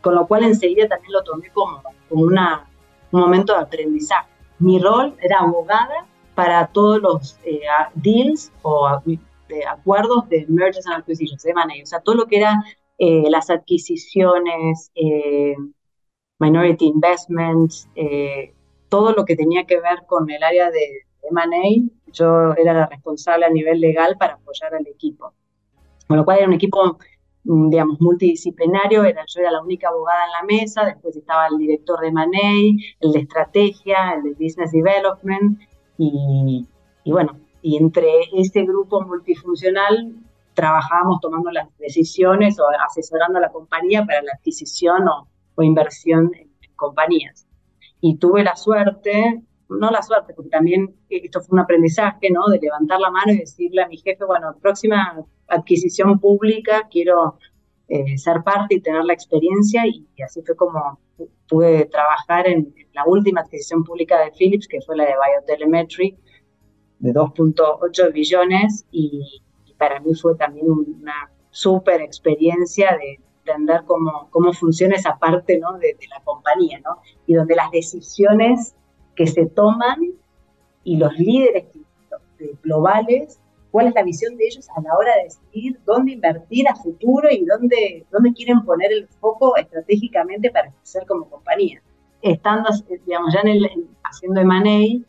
[0.00, 2.68] con lo cual enseguida también lo tomé como, como una,
[3.10, 4.28] un momento de aprendizaje.
[4.58, 7.60] Mi rol era abogada para todos los eh,
[7.94, 8.86] deals o
[9.70, 12.62] acuerdos de mergers and acquisitions, de M&A, o sea, todo lo que era
[12.98, 15.54] eh, las adquisiciones, eh,
[16.38, 17.88] minority investments,
[18.88, 23.46] todo lo que tenía que ver con el área de M&A, yo era la responsable
[23.46, 25.32] a nivel legal para apoyar al equipo.
[26.06, 26.98] Con lo cual era un equipo,
[27.44, 31.58] mm, digamos, multidisciplinario, era, yo era la única abogada en la mesa, después estaba el
[31.58, 35.58] director de M&A, el de estrategia, el de business development,
[35.98, 36.66] y,
[37.06, 40.14] bueno, y entre ese grupo multifuncional
[40.54, 45.28] trabajábamos tomando las decisiones o asesorando a la compañía para la adquisición o,
[45.62, 47.46] inversión en compañías.
[48.00, 49.42] Y tuve la suerte
[49.78, 52.46] no la suerte, porque también esto fue un aprendizaje, ¿no?
[52.48, 57.38] De levantar la mano y decirle a mi jefe, bueno, próxima adquisición pública, quiero
[57.88, 60.98] eh, ser parte y tener la experiencia, y, así fue como
[61.48, 66.16] pude trabajar en, la última adquisición pública de Philips, que fue la de Biotelemetry,
[66.98, 69.42] de 2.8 billones, y,
[69.78, 75.72] para mí fue también una súper experiencia de entender cómo, cómo funciona esa parte ¿no?
[75.72, 76.98] de, de, la compañía, ¿no?
[77.26, 78.76] Y donde las decisiones
[79.14, 79.98] que se toman
[80.84, 81.66] y los líderes
[82.62, 86.74] globales, cuál es la visión de ellos a la hora de decidir dónde invertir a
[86.74, 91.82] futuro y dónde, dónde quieren poner el foco estratégicamente para crecer como compañía.
[92.20, 92.70] Estando,
[93.06, 95.04] digamos, ya en el, haciendo M&A,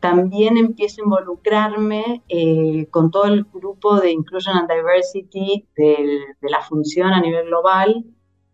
[0.00, 6.50] también empiezo a involucrarme eh, con todo el grupo de Inclusion and Diversity de, de
[6.50, 8.04] la función a nivel global,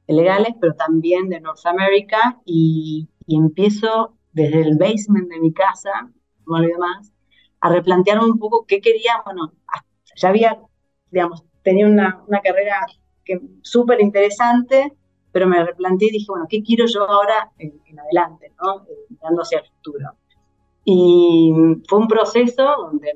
[0.06, 5.52] de legales, pero también de North America, y, y empiezo desde el basement de mi
[5.52, 5.90] casa,
[6.46, 7.12] no olvido más,
[7.60, 9.52] a replantearme un poco qué quería, bueno,
[10.16, 10.60] ya había,
[11.10, 12.86] digamos, tenía una, una carrera
[13.62, 14.92] súper interesante,
[15.32, 18.86] pero me replanteé y dije, bueno, ¿qué quiero yo ahora en, adelante, ¿no?
[19.08, 20.10] Mirando hacia el futuro.
[20.84, 21.52] Y
[21.88, 23.12] fue un proceso donde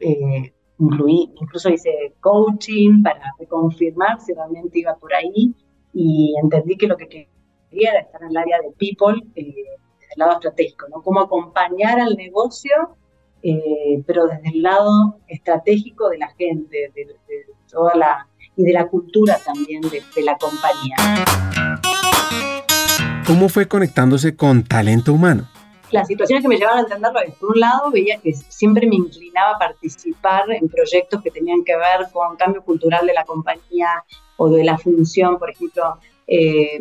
[0.00, 5.54] eh, incluí, incluso hice coaching para reconfirmar si realmente iba por ahí
[5.92, 9.54] y entendí que lo que quería era estar en el área de people, eh,
[10.16, 11.02] el lado estratégico, ¿no?
[11.02, 12.72] Cómo acompañar al negocio,
[13.42, 17.16] eh, pero desde el lado estratégico de la gente, de,
[17.70, 20.96] toda la, y de la cultura también de, la compañía.
[23.26, 25.48] ¿Cómo fue conectándose con talento humano?
[25.90, 28.96] Las situaciones que me llevaron a entenderlo es, por un lado, veía que siempre me
[28.96, 34.04] inclinaba a participar en proyectos que tenían que ver con cambio cultural de la compañía
[34.36, 35.38] o de la función.
[35.38, 36.80] Por ejemplo, eh,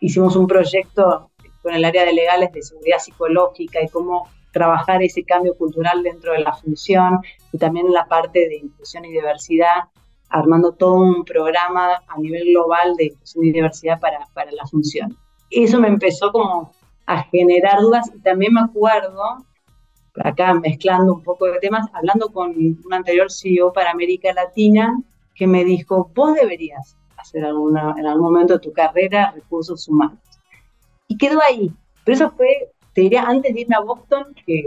[0.00, 1.30] hicimos un proyecto
[1.66, 6.30] con el área de legales de seguridad psicológica y cómo trabajar ese cambio cultural dentro
[6.32, 7.18] de la función
[7.50, 9.88] y también la parte de inclusión y diversidad,
[10.28, 15.16] armando todo un programa a nivel global de inclusión y diversidad para, para la función.
[15.50, 16.70] Eso me empezó como
[17.04, 19.20] a generar dudas y también me acuerdo,
[20.22, 24.96] acá mezclando un poco de temas, hablando con un anterior CEO para América Latina
[25.34, 30.20] que me dijo, vos deberías hacer alguna, en algún momento de tu carrera recursos humanos.
[31.08, 31.70] Y quedó ahí.
[32.04, 34.64] Pero eso fue, te diría, antes de irme a Boston, que,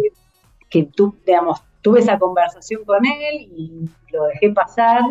[0.70, 5.02] que tú, digamos, tuve esa conversación con él y lo dejé pasar.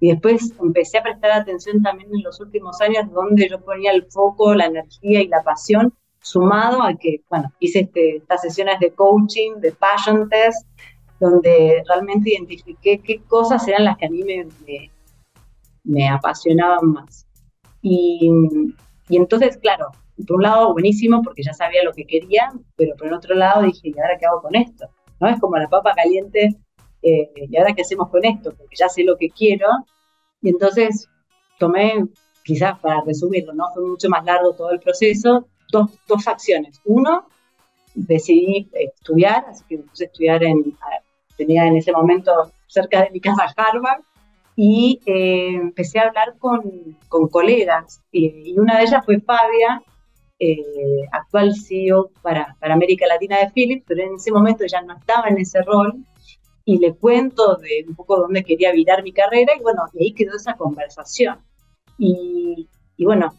[0.00, 4.04] Y después empecé a prestar atención también en los últimos años, donde yo ponía el
[4.10, 8.90] foco, la energía y la pasión, sumado a que, bueno, hice este, estas sesiones de
[8.90, 10.66] coaching, de passion test,
[11.20, 14.46] donde realmente identifiqué qué cosas eran las que a mí me,
[15.84, 17.26] me apasionaban más.
[17.82, 18.30] Y,
[19.08, 19.90] y, entonces, claro,
[20.26, 23.62] por un lado buenísimo porque ya sabía lo que quería, pero por el otro lado
[23.62, 24.88] dije, ¿y ahora qué hago con esto?
[25.20, 25.28] ¿No?
[25.28, 26.56] Es como la papa caliente,
[27.02, 28.52] eh, ¿y ahora qué hacemos con esto?
[28.56, 29.66] Porque ya sé lo que quiero.
[30.40, 31.08] Y entonces
[31.58, 32.06] tomé,
[32.44, 33.64] quizás para resumirlo, ¿no?
[33.74, 36.80] Fue mucho más largo todo el proceso, dos, dos acciones.
[36.84, 37.26] Uno,
[37.94, 40.76] decidí estudiar, así que puse a estudiar en,
[41.36, 42.32] tenía en ese momento
[42.66, 44.02] cerca de mi casa Harvard,
[44.56, 46.62] y eh, empecé a hablar con,
[47.08, 49.82] con colegas y, una de ellas fue Fabia,
[50.38, 54.96] eh, actual CEO para, para, América Latina de Philips, pero en ese momento ya no
[54.96, 56.04] estaba en ese rol
[56.64, 60.12] y le cuento de un poco dónde quería virar mi carrera y bueno, y ahí
[60.12, 61.38] quedó esa conversación.
[61.98, 63.32] Y, y bueno,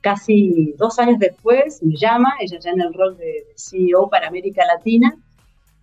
[0.00, 4.64] casi dos años después me llama, ella ya en el rol de CEO para América
[4.66, 5.16] Latina,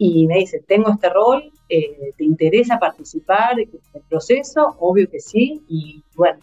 [0.02, 4.78] y me dice, tengo este rol, eh, ¿te interesa participar en el proceso?
[4.80, 6.40] Obvio que sí, y bueno,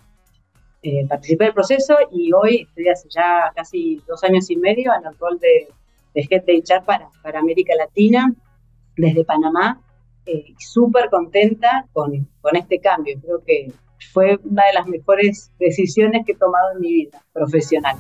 [0.87, 5.05] eh, participé del proceso y hoy estoy hace ya casi dos años y medio en
[5.05, 5.67] el rol de,
[6.15, 8.33] de de HR para, para América Latina,
[8.97, 9.81] desde Panamá,
[10.27, 13.19] eh, súper contenta con, con este cambio.
[13.21, 13.73] Creo que
[14.13, 17.97] fue una de las mejores decisiones que he tomado en mi vida profesional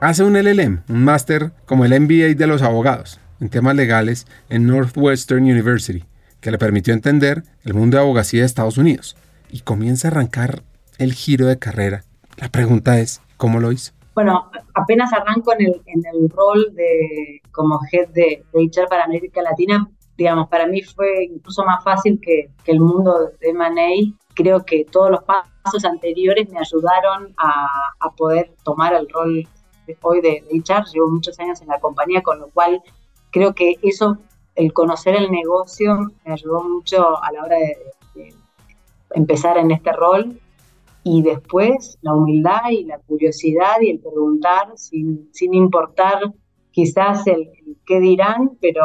[0.00, 4.66] hace un LLM, un máster como el MBA de los abogados en temas legales en
[4.66, 6.04] Northwestern University,
[6.42, 9.16] que le permitió entender el mundo de abogacía de Estados Unidos
[9.50, 10.62] y comienza a arrancar
[10.98, 12.04] el giro de carrera.
[12.36, 13.92] La pregunta es, ¿cómo lo hizo?
[14.14, 20.48] Bueno, apenas arranco en el, rol de como head de, de para América Latina, digamos,
[20.48, 24.14] para mí fue incluso más fácil que, el mundo de M&A.
[24.34, 29.48] Creo que todos los pasos anteriores me ayudaron a, poder tomar el rol
[30.02, 32.82] hoy de, de HR, llevo muchos años en la compañía, con lo cual
[33.30, 34.18] creo que eso,
[34.54, 37.76] el conocer el negocio, me ayudó mucho a la hora de,
[39.14, 40.40] empezar en este rol.
[41.02, 46.32] Y después la humildad y la curiosidad y el preguntar sin, sin importar
[46.70, 47.50] quizás el,
[47.86, 48.82] qué dirán, pero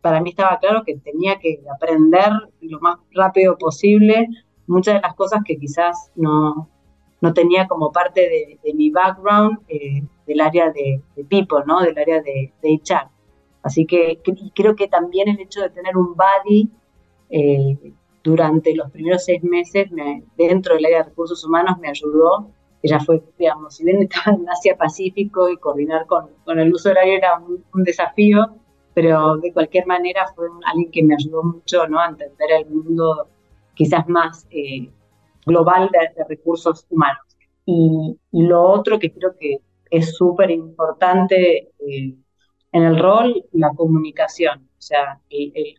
[0.00, 4.28] para mí estaba claro que tenía que aprender lo más rápido posible
[4.66, 6.68] muchas de las cosas que quizás no,
[7.20, 11.80] no tenía como parte de, mi background eh, del área de, people, ¿no?
[11.80, 13.08] Del área de, HR.
[13.62, 14.20] Así que,
[14.54, 16.70] creo que también el hecho de tener un buddy
[17.30, 17.92] eh,
[18.24, 19.88] durante los primeros seis meses
[20.36, 22.50] dentro del área de recursos humanos me ayudó.
[22.82, 26.90] Ella fue, digamos, si bien estaba en Asia Pacífico y coordinar con, con el uso
[26.90, 28.56] horario era un, desafío,
[28.94, 32.00] pero de cualquier manera fue alguien que me ayudó mucho ¿no?
[32.00, 33.28] a entender el mundo
[33.74, 34.90] quizás más eh,
[35.44, 37.22] global de, recursos humanos.
[37.66, 39.58] Y, lo otro que creo que
[39.90, 42.14] es súper importante eh,
[42.72, 44.68] en el rol, la comunicación.
[44.78, 45.20] O sea,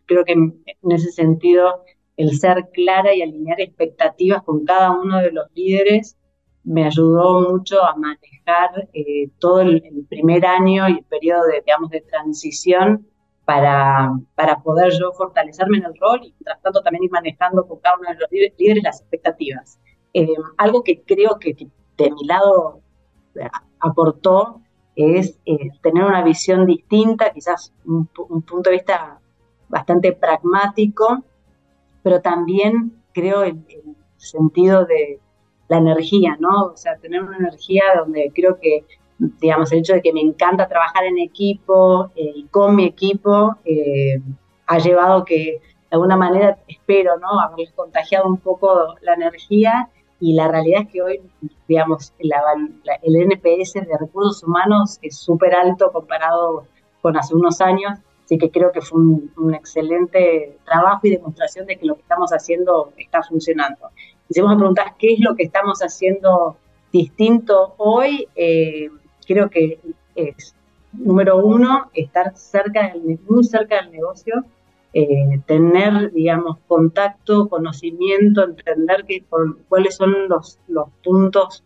[0.06, 1.84] creo que en, ese sentido,
[2.16, 6.16] el ser clara y alinear expectativas con cada uno de los líderes
[6.64, 11.90] me ayudó mucho a manejar eh, todo el, primer año y el periodo de, digamos,
[11.90, 13.06] de transición
[13.44, 17.78] para, para poder yo fortalecerme en el rol y tras tanto también ir manejando con
[17.78, 19.78] cada uno de los líderes las expectativas.
[20.12, 22.80] Eh, algo que creo que, de mi lado
[23.34, 23.48] eh,
[23.80, 24.62] aportó
[24.94, 29.20] es eh, tener una visión distinta, quizás un, punto de vista
[29.68, 31.22] bastante pragmático,
[32.06, 35.18] pero también creo en el sentido de
[35.66, 36.66] la energía, ¿no?
[36.66, 38.84] O sea, tener una energía donde creo que
[39.18, 43.56] digamos, el hecho de que me encanta trabajar en equipo eh, y con mi equipo
[43.64, 44.20] eh,
[44.68, 47.40] ha llevado que de alguna manera espero, ¿no?
[47.40, 49.90] Haberles contagiado un poco la energía
[50.20, 51.20] y la realidad es que hoy,
[51.66, 56.66] digamos, el NPS de recursos humanos es súper alto comparado
[57.02, 61.76] con hace unos años, así que creo que fue un, excelente trabajo y demostración de
[61.76, 63.90] que lo que estamos haciendo está funcionando.
[64.28, 66.56] Y si vamos a preguntar qué es lo que estamos haciendo
[66.92, 68.90] distinto hoy, eh,
[69.26, 69.78] creo que
[70.16, 70.56] es,
[70.92, 74.44] número uno, estar cerca del, muy cerca del negocio,
[74.92, 79.04] eh, tener, digamos, contacto, conocimiento, entender
[79.68, 81.62] cuáles son los, los puntos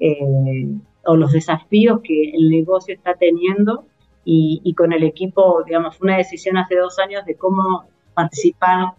[0.00, 0.68] eh,
[1.06, 3.86] o los desafíos que el negocio está teniendo
[4.24, 8.94] y, con el equipo, digamos, fue una decisión hace dos años de cómo participar,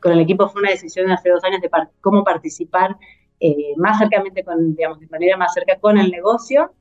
[0.00, 2.96] con el equipo fue una decisión hace dos años de cómo participar
[3.40, 6.72] eh, más cercamente, con, digamos, de manera más cerca con el negocio.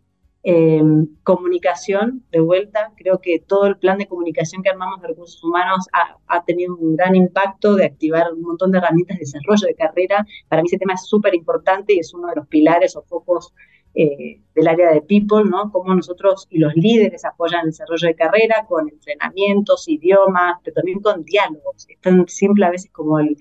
[0.47, 0.79] Eh,
[1.23, 5.87] comunicación, de vuelta, creo que todo el plan de comunicación que armamos de recursos humanos
[5.91, 9.73] ha, ha, tenido un gran impacto de activar un montón de herramientas de desarrollo de
[9.73, 10.23] carrera.
[10.47, 13.55] Para mí ese tema es súper importante y es uno de los pilares o focos
[13.97, 15.71] eh, del área de people, ¿no?
[15.71, 20.99] Cómo nosotros y los líderes apoyan el desarrollo de carrera con entrenamientos, idiomas, pero también
[20.99, 21.87] con diálogos.
[21.87, 23.37] Es tan simple a veces como el,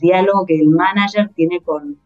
[0.00, 1.98] diálogo que el manager tiene con,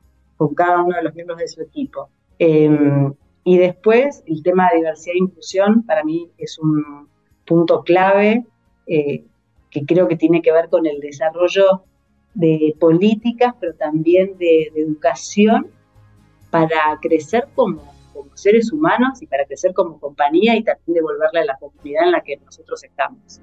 [0.56, 2.08] cada uno de los miembros de su equipo.
[2.38, 3.12] Em,
[3.44, 7.08] y después, el tema de diversidad e inclusión para mí es un
[7.44, 8.46] punto clave
[8.86, 9.24] eh,
[9.70, 11.82] que creo que tiene que ver con el desarrollo
[12.32, 15.66] de políticas, pero también de educación
[16.54, 17.82] para crecer como,
[18.34, 22.20] seres humanos y para crecer como compañía y también devolverle a la comunidad en la
[22.20, 23.40] que nosotros estamos.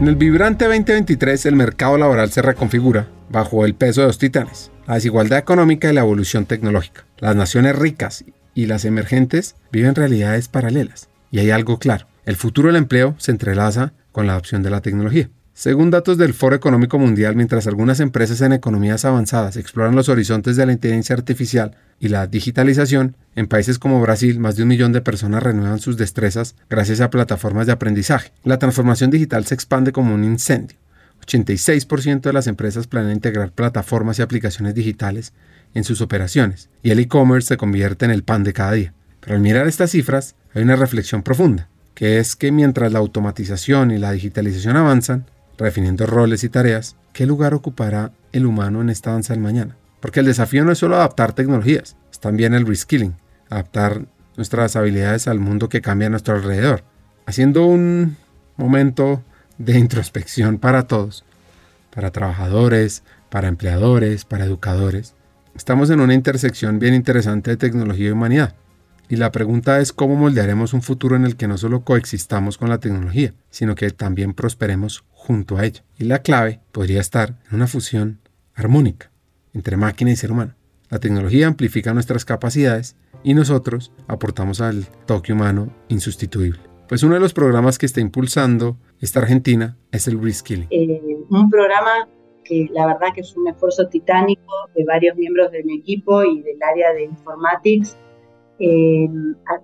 [0.00, 4.70] En el vibrante 2023 el mercado laboral se reconfigura bajo el peso de dos titanes,
[4.86, 7.04] la desigualdad económica y la evolución tecnológica.
[7.18, 11.08] Las naciones ricas y las emergentes viven realidades paralelas.
[11.32, 14.82] Y hay algo claro, el futuro del empleo se entrelaza con la adopción de la
[14.82, 15.30] tecnología.
[15.56, 20.56] Según datos del Foro Económico Mundial, mientras algunas empresas en economías avanzadas exploran los horizontes
[20.56, 24.92] de la inteligencia artificial y la digitalización, en países como Brasil más de un millón
[24.92, 28.32] de personas renuevan sus destrezas gracias a plataformas de aprendizaje.
[28.42, 30.76] La transformación digital se expande como un incendio.
[31.24, 35.32] 86% de las empresas planean integrar plataformas y aplicaciones digitales
[35.72, 38.92] en sus operaciones, y el e-commerce se convierte en el pan de cada día.
[39.20, 43.92] Pero al mirar estas cifras, hay una reflexión profunda, que es que mientras la automatización
[43.92, 45.26] y la digitalización avanzan,
[45.56, 49.76] Refiniendo roles y tareas, ¿qué lugar ocupará el humano en esta danza del mañana?
[50.00, 53.14] Porque el desafío no es solo adaptar tecnologías, es también el reskilling,
[53.48, 56.82] adaptar nuestras habilidades al mundo que cambia a nuestro alrededor.
[57.26, 58.16] Haciendo un
[58.56, 59.22] momento
[59.58, 61.24] de introspección para todos,
[61.94, 65.14] para trabajadores, para empleadores, para educadores.
[65.54, 68.54] Estamos en una intersección bien interesante de tecnología y humanidad.
[69.08, 72.68] Y la pregunta es cómo moldearemos un futuro en el que no solo coexistamos con
[72.68, 75.84] la tecnología, sino que también prosperemos junto a ella.
[75.98, 78.20] Y la clave podría estar en una fusión
[78.54, 79.10] armónica
[79.52, 80.54] entre máquina y ser humano.
[80.88, 86.60] La tecnología amplifica nuestras capacidades y nosotros aportamos al toque humano insustituible.
[86.88, 90.68] Pues uno de los programas que está impulsando esta Argentina es el Reskilling.
[90.70, 91.00] Eh,
[91.30, 92.08] un programa
[92.44, 96.42] que la verdad que es un esfuerzo titánico de varios miembros de mi equipo y
[96.42, 97.96] del área de informatics
[98.58, 99.08] eh,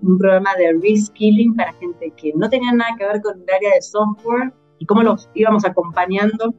[0.03, 3.75] un programa de reskilling para gente que no tenía nada que ver con el área
[3.75, 6.55] de software y cómo los íbamos acompañando,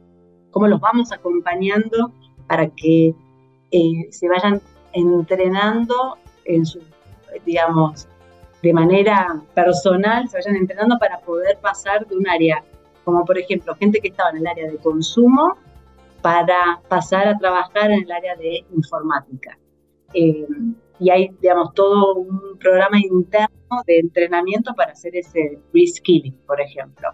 [0.50, 2.12] cómo los vamos acompañando
[2.46, 3.14] para que
[3.70, 4.60] eh, se vayan
[4.92, 6.18] entrenando
[7.46, 8.08] digamos,
[8.62, 12.62] de manera personal, se vayan entrenando para poder pasar de un área,
[13.04, 15.56] como por ejemplo, gente que estaba en el área de consumo,
[16.20, 19.58] para pasar a trabajar en el área de informática.
[20.14, 20.46] Eh,
[21.02, 27.08] y hay, digamos, todo un programa interno de entrenamiento para hacer ese reskilling, por ejemplo.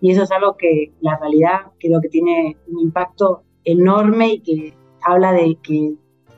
[0.00, 4.74] Y eso es algo que la realidad creo que tiene un impacto enorme y que
[5.02, 5.94] habla de que,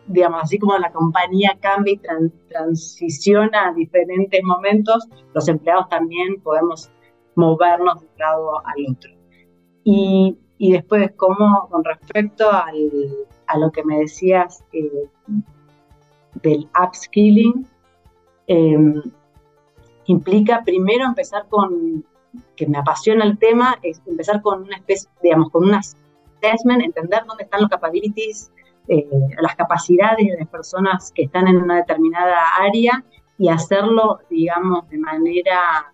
[0.09, 2.01] digamos, así como la compañía cambia y
[2.49, 6.91] transiciona a diferentes momentos, los empleados también podemos
[7.37, 9.11] movernos de un lado al otro.
[9.85, 12.91] Y, y después, como con respecto al,
[13.47, 15.09] a lo que me decías eh,
[16.43, 17.66] del upskilling
[18.47, 19.03] em,
[20.07, 22.05] implica primero empezar con,
[22.57, 27.24] que me apasiona el tema, es empezar con una especie, digamos, con un assessment, entender
[27.26, 28.51] dónde están los capabilities,
[28.89, 29.09] eh,
[29.41, 33.05] las capacidades de las personas que están en una determinada área
[33.39, 35.93] y hacerlo, digamos, de manera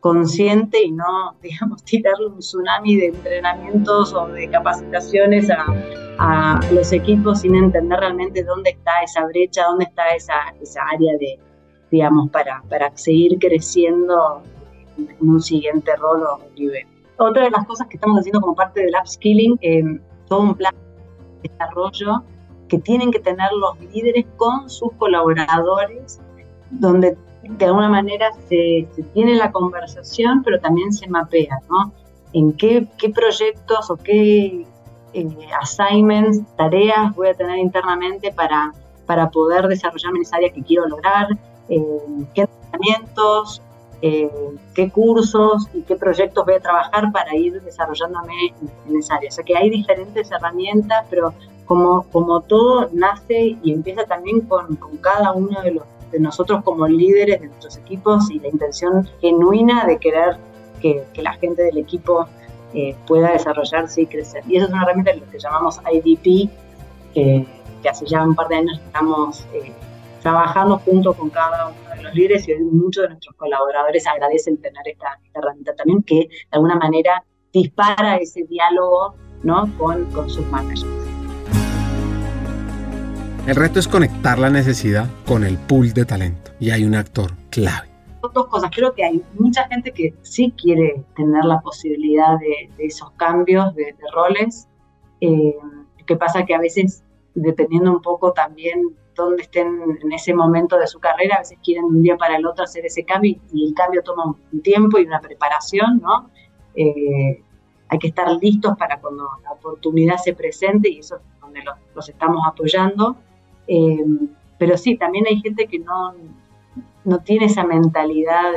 [0.00, 5.66] consciente y no, digamos, tirarle un tsunami de entrenamientos o de capacitaciones a,
[6.18, 11.12] a los equipos sin entender realmente dónde está esa brecha, dónde está esa, esa área
[11.18, 11.38] de,
[11.90, 14.42] digamos, para, para seguir creciendo
[14.98, 16.86] en un siguiente rol o nivel.
[17.18, 19.82] Otra de las cosas que estamos haciendo como parte del upskilling, eh,
[20.28, 20.74] todo un plan
[21.42, 22.22] de desarrollo
[22.68, 26.20] que tienen que tener los líderes con sus colaboradores,
[26.70, 31.92] donde de alguna manera se, se tiene la conversación, pero también se mapea, ¿no?
[32.32, 34.66] En qué, qué proyectos o qué
[35.16, 38.72] eh, assignments, tareas voy a tener internamente para,
[39.06, 41.28] para poder desarrollarme en esa área que quiero lograr,
[41.68, 41.80] eh,
[42.34, 43.62] qué entrenamientos,
[44.02, 44.30] eh,
[44.74, 48.54] qué cursos y qué proyectos voy a trabajar para ir desarrollándome
[48.86, 49.30] en, esa área.
[49.30, 51.32] O sea que hay diferentes herramientas, pero
[51.64, 56.62] como, como todo nace y empieza también con, con cada uno de, los, de nosotros
[56.62, 60.36] como líderes de nuestros equipos y la intención genuina de querer
[60.80, 62.28] que, que la gente del equipo
[62.76, 64.44] eh, pueda desarrollarse y crecer.
[64.46, 66.50] Y esa es una herramienta lo que llamamos IDP,
[67.14, 67.46] que,
[67.82, 69.72] que hace ya un par de años estamos eh,
[70.20, 74.86] trabajando junto con cada uno de los líderes y muchos de nuestros colaboradores agradecen tener
[74.88, 79.72] esta, herramienta también que de alguna manera dispara ese diálogo ¿no?
[79.78, 80.84] con, con sus managers.
[83.46, 87.32] El reto es conectar la necesidad con el pool de talento y hay un actor
[87.48, 87.95] clave
[88.32, 88.70] dos cosas.
[88.74, 93.94] Creo que hay mucha gente que sí quiere tener la posibilidad de, esos cambios de,
[94.14, 94.68] roles.
[95.20, 95.56] Eh,
[96.06, 97.02] que pasa que a veces,
[97.34, 101.88] dependiendo un poco también dónde estén en ese momento de su carrera, a veces quieren
[101.88, 104.98] de un día para el otro hacer ese cambio y el cambio toma un tiempo
[104.98, 106.30] y una preparación, ¿no?
[106.74, 107.42] Eh,
[107.88, 111.62] hay que estar listos para cuando la oportunidad se presente y eso es donde
[111.94, 113.16] los, estamos apoyando.
[113.66, 114.04] Eh,
[114.58, 116.14] pero sí, también hay gente que no,
[117.06, 118.52] no tiene esa mentalidad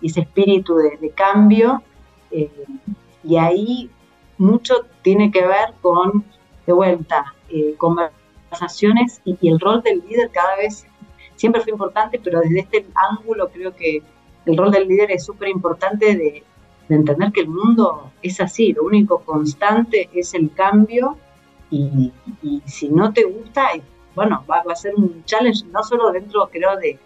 [0.00, 1.82] y ese espíritu de, cambio.
[2.30, 2.50] Eh,
[3.22, 3.90] y ahí
[4.38, 6.24] mucho tiene que ver con,
[6.66, 10.86] de vuelta, eh, conversaciones y, el rol del líder cada vez
[11.34, 14.02] siempre fue importante, pero desde este ángulo creo que
[14.46, 16.44] el rol del líder es súper importante de,
[16.88, 21.16] entender que el mundo es así, lo único constante es el cambio
[21.70, 22.12] y,
[22.66, 23.70] si no te gusta,
[24.14, 26.98] bueno, va, va, a ser un challenge, no solo dentro, creo, de,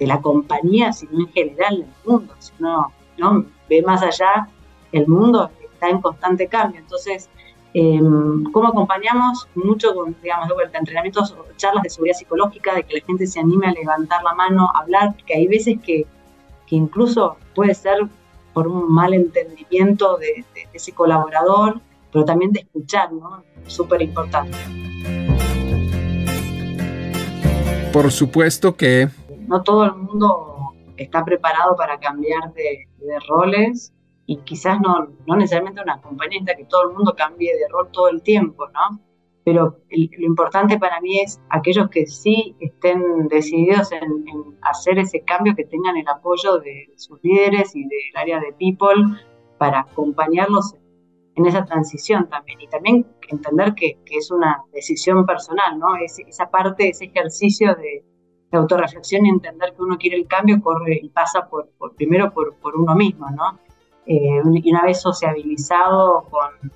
[0.00, 2.34] de la compañía, sino en general del mundo.
[2.38, 3.44] Si uno ¿no?
[3.68, 4.48] ve más allá,
[4.92, 6.80] el mundo está en constante cambio.
[6.80, 7.28] Entonces,
[7.74, 8.00] eh,
[8.50, 9.46] ¿cómo acompañamos?
[9.54, 13.40] Mucho con, digamos, de vuelta, entrenamientos, charlas de seguridad psicológica, de que la gente se
[13.40, 16.06] anime a levantar la mano, a hablar, que hay veces que,
[16.66, 17.98] que incluso puede ser
[18.54, 21.78] por un mal entendimiento de, de ese colaborador,
[22.10, 23.44] pero también de escuchar, ¿no?
[23.66, 24.56] Súper importante.
[27.92, 29.08] Por supuesto que
[29.50, 32.86] no todo el mundo está preparado para cambiar de,
[33.28, 33.92] roles
[34.26, 38.08] y quizás no, no necesariamente una compañía que todo el mundo cambie de rol todo
[38.08, 39.00] el tiempo, ¿no?
[39.44, 44.24] Pero lo importante para mí es aquellos que sí estén decididos en,
[44.62, 49.02] hacer ese cambio, que tengan el apoyo de sus líderes y del área de people
[49.58, 50.76] para acompañarlos
[51.34, 52.60] en esa transición también.
[52.60, 55.96] Y también entender que, es una decisión personal, ¿no?
[55.96, 58.04] esa parte, ese ejercicio de,
[58.50, 62.54] de autorreflexión y entender que uno quiere el cambio corre y pasa por, primero por,
[62.56, 63.58] por, uno mismo, ¿no?
[64.06, 66.72] Eh, y una vez sociabilizado con,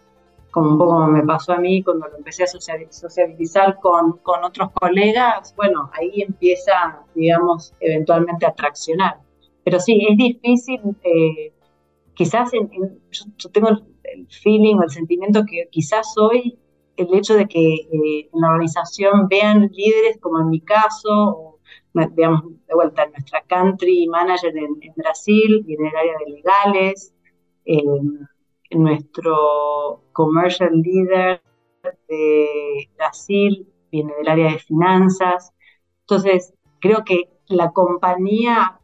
[0.55, 4.71] como un poco me pasó a mí cuando lo empecé a sociabilizar con, con otros
[4.81, 9.19] colegas, bueno, ahí empieza, digamos, eventualmente a traccionar.
[9.65, 11.53] Pero sí, es difícil, eh,
[12.15, 16.57] quizás yo, tengo el, feeling o el sentimiento que quizás hoy
[16.97, 21.54] el hecho de que eh, en la organización vean líderes como en mi caso,
[21.95, 27.15] digamos, de vuelta, nuestra country manager en, Brasil y en el área de legales,
[28.71, 31.41] nuestro commercial leader
[32.09, 35.53] de Brasil viene del área de finanzas.
[36.01, 38.81] Entonces, creo que la compañía,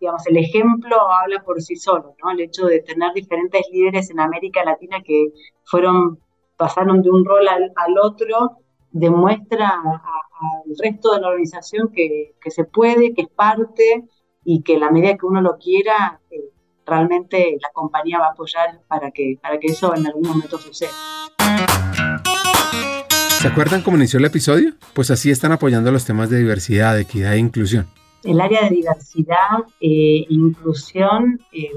[0.00, 2.30] digamos, el ejemplo habla por sí solo, ¿no?
[2.30, 5.32] El hecho de tener diferentes líderes en América Latina que
[5.64, 6.18] fueron,
[6.56, 8.58] pasaron de un rol al, al otro,
[8.90, 10.33] demuestra a,
[10.66, 14.04] al resto de la organización que, se puede, que es parte
[14.44, 16.50] y que la medida que uno lo quiera, eh,
[16.86, 20.92] realmente la compañía va a apoyar para que, para que eso en algún momento suceda.
[23.44, 24.72] ¿Se acuerdan cómo inició el episodio?
[24.94, 27.86] Pues así están apoyando los temas de diversidad, equidad e inclusión.
[28.22, 31.70] El área de diversidad e inclusión eh,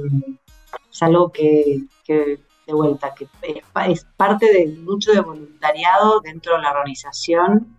[0.90, 6.56] es algo que, que, de vuelta, que es, es, parte de mucho de voluntariado dentro
[6.56, 7.78] de la organización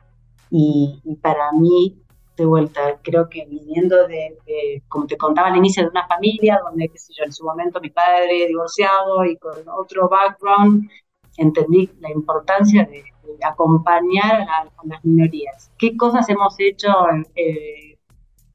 [0.51, 1.96] y, para mí,
[2.36, 6.88] de vuelta, creo que viniendo de, como te contaba al inicio, de una familia donde,
[6.88, 10.88] qué sé yo, en su momento mi padre divorciado y con otro background,
[11.36, 13.05] entendí la importancia de,
[13.42, 15.70] acompañar a, las minorías.
[15.78, 17.99] ¿Qué cosas hemos hecho en, eh,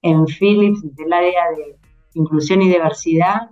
[0.01, 1.77] en Philips del área de
[2.15, 3.51] inclusión y diversidad?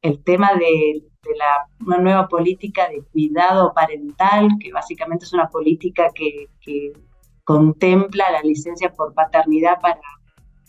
[0.00, 1.02] El tema de,
[1.36, 6.92] la, una nueva política de cuidado parental, que básicamente es una política que, que
[7.50, 10.00] contempla la licencia por paternidad para,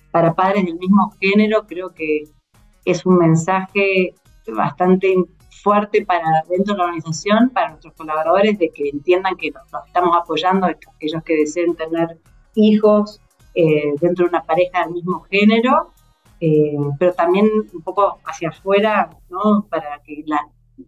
[0.09, 2.23] para padres del mismo género, creo que
[2.85, 4.15] es un mensaje
[4.47, 5.13] bastante
[5.61, 10.17] fuerte para dentro de la organización, para nuestros colaboradores, de que entiendan que nos, estamos
[10.19, 12.17] apoyando, aquellos que deseen tener
[12.55, 13.21] hijos
[13.53, 15.91] eh, dentro de una pareja del mismo género,
[16.39, 19.67] eh, pero también un poco hacia afuera, ¿no?
[19.69, 20.23] para que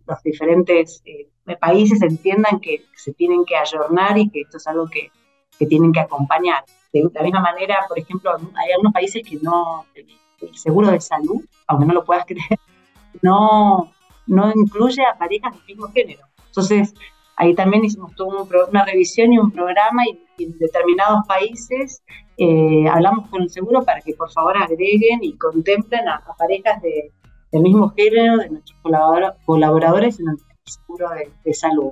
[0.07, 1.29] los diferentes eh,
[1.59, 5.11] países entiendan que se tienen que ayornar y que esto es algo que,
[5.65, 6.63] tienen que acompañar.
[6.91, 11.41] De la misma manera, por ejemplo, hay algunos países que no, el seguro de salud,
[11.67, 12.59] aunque no lo puedas creer,
[13.21, 13.91] no,
[14.27, 16.25] no incluye a parejas del mismo género.
[16.47, 16.93] Entonces,
[17.35, 22.01] ahí también hicimos toda una revisión y un programa y, en determinados países
[22.37, 27.11] eh, hablamos con el seguro para que por favor agreguen y contemplen a, parejas de,
[27.51, 28.79] del mismo género de nuestros
[29.45, 31.09] colaboradores en el seguro
[31.43, 31.91] de, salud.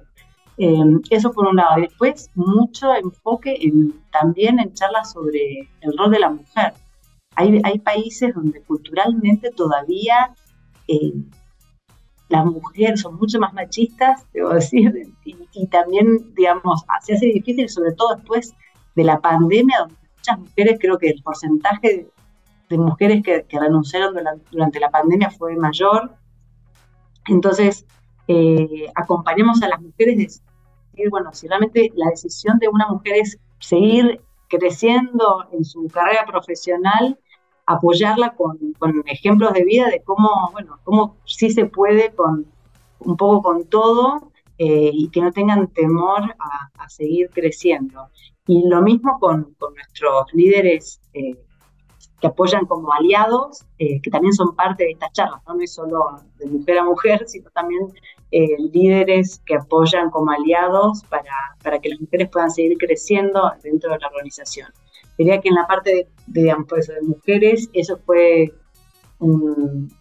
[0.64, 0.76] Eh,
[1.10, 1.80] eso por un lado.
[1.80, 6.74] Y después mucho enfoque en, también en charlas sobre el rol de la mujer.
[7.36, 10.36] Hay, hay países donde culturalmente todavía
[10.88, 11.14] eh,
[12.30, 17.94] las mujeres son mucho más machistas, debo decir, y, también, digamos, se hace difícil, sobre
[17.94, 18.54] todo después
[18.96, 22.08] de la pandemia, donde muchas mujeres, creo que el porcentaje
[22.70, 24.14] de, mujeres que, renunciaron
[24.52, 26.12] durante, la pandemia fue mayor.
[27.28, 27.84] Entonces,
[28.28, 30.18] eh, acompañamos a las mujeres
[30.92, 36.26] decir, bueno, si realmente la decisión de una mujer es seguir creciendo en su carrera
[36.26, 37.18] profesional,
[37.66, 38.58] apoyarla con,
[39.06, 42.46] ejemplos de vida de cómo, bueno, cómo sí se puede con
[43.00, 48.10] un poco con todo eh, y que no tengan temor a, seguir creciendo.
[48.46, 51.38] Y lo mismo con, nuestros líderes eh,
[52.20, 55.60] que apoyan como aliados, eh, que también son parte de estas charlas, ¿no?
[55.60, 57.82] es solo de mujer a mujer, sino también
[58.32, 64.00] líderes que apoyan como aliados para, para que las mujeres puedan seguir creciendo dentro de
[64.00, 64.70] la organización.
[65.18, 68.52] Diría que en la parte de, digamos, de mujeres, eso fue
[69.20, 69.92] un,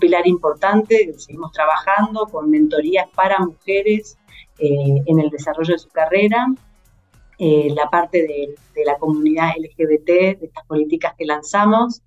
[0.00, 1.12] pilar importante.
[1.16, 4.16] Seguimos trabajando con mentorías para mujeres
[4.58, 6.46] eh, en el desarrollo de su carrera.
[7.38, 12.02] Eh, la parte de, la comunidad LGBT, de estas políticas que lanzamos,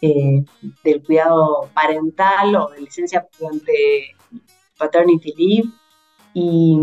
[0.00, 0.44] eh,
[0.84, 4.14] del cuidado parental o de licencia durante
[4.78, 5.68] paternity leave.
[6.34, 6.78] Y,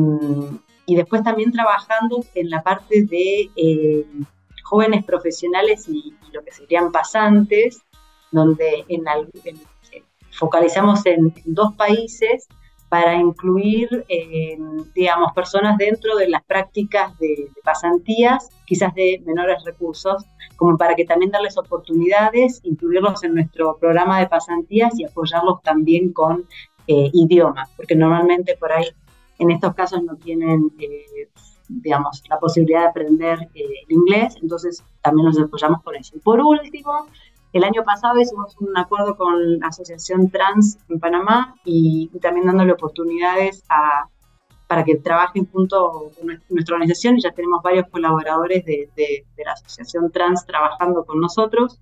[0.86, 3.50] y después también trabajando en la parte de
[4.66, 7.82] jóvenes profesionales y, lo que serían pasantes,
[8.32, 9.06] donde en,
[10.32, 12.48] focalizamos en, dos países
[12.90, 14.58] para incluir, eh,
[14.94, 20.26] digamos, personas dentro de las prácticas de, pasantías, quizás de menores recursos,
[20.58, 26.12] como para que también darles oportunidades, incluirlos en nuestro programa de pasantías y apoyarlos también
[26.12, 26.46] con
[26.88, 28.86] eh, idiomas, porque normalmente por ahí
[29.40, 31.30] en estos casos no tienen eh,
[31.68, 36.16] digamos, la posibilidad de aprender eh, el inglés, entonces también nos apoyamos con eso.
[36.24, 37.08] Por último,
[37.54, 42.74] el año pasado hicimos un acuerdo con la Asociación Trans en Panamá y, también dándole
[42.74, 44.08] oportunidades a,
[44.68, 49.54] para que trabajen junto con nuestra organización y ya tenemos varios colaboradores de, de, la
[49.54, 51.80] Asociación Trans trabajando con nosotros,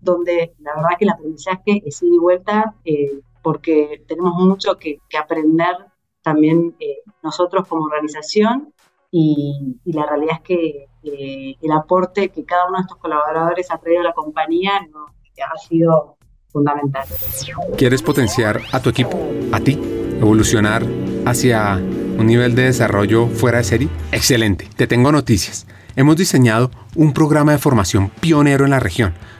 [0.00, 4.98] donde la verdad que el aprendizaje es ida y vuelta eh, porque tenemos mucho que,
[5.16, 5.76] aprender
[6.20, 8.74] también eh, nosotros como organización
[9.08, 14.00] y, la realidad es que el aporte que cada uno de estos colaboradores ha traído
[14.00, 16.16] a la compañía ha sido
[16.48, 17.06] fundamental.
[17.78, 19.16] ¿Quieres potenciar a tu equipo,
[19.52, 19.74] a ti,
[20.20, 20.82] evolucionar
[21.24, 23.88] hacia un nivel de desarrollo fuera de serie?
[24.10, 25.68] Excelente, te tengo noticias.
[25.94, 29.14] Hemos diseñado un programa de formación pionero en la región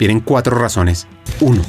[0.00, 1.06] vienen cuatro razones.
[1.40, 1.62] Uno,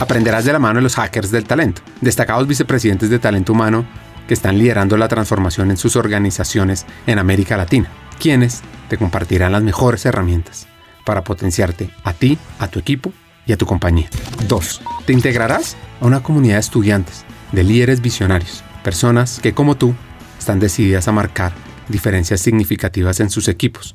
[0.00, 3.84] Aprenderás de la mano de los hackers del talento, destacados vicepresidentes de talento humano
[4.26, 7.88] que están liderando la transformación en sus organizaciones en América Latina
[8.18, 10.66] quienes te compartirán las mejores herramientas
[11.04, 13.12] para potenciarte a ti, a tu equipo
[13.46, 14.08] y a tu compañía.
[14.48, 14.80] 2.
[15.06, 19.94] Te integrarás a una comunidad de estudiantes, de líderes visionarios, personas que como tú
[20.38, 21.52] están decididas a marcar
[21.88, 23.94] diferencias significativas en sus equipos,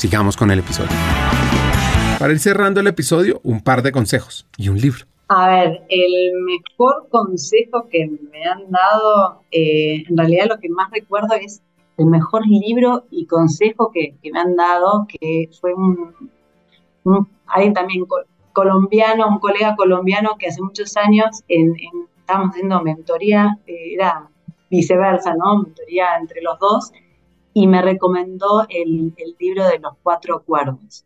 [0.00, 0.88] Sigamos con el episodio.
[2.18, 5.04] Para ir cerrando el episodio, un par de consejos y un libro.
[5.28, 10.90] A ver, el mejor consejo que me han dado, eh, en realidad lo que más
[10.90, 11.60] recuerdo es
[11.98, 16.14] el mejor libro y consejo que, me han dado, que fue un,
[17.44, 18.06] alguien también
[18.54, 24.30] colombiano, un colega colombiano que hace muchos años estábamos haciendo mentoría, eh, era
[24.70, 25.64] viceversa, ¿no?
[25.64, 26.90] Mentoría entre los dos,
[27.52, 31.04] y me recomendó el, libro de los cuatro cuerdos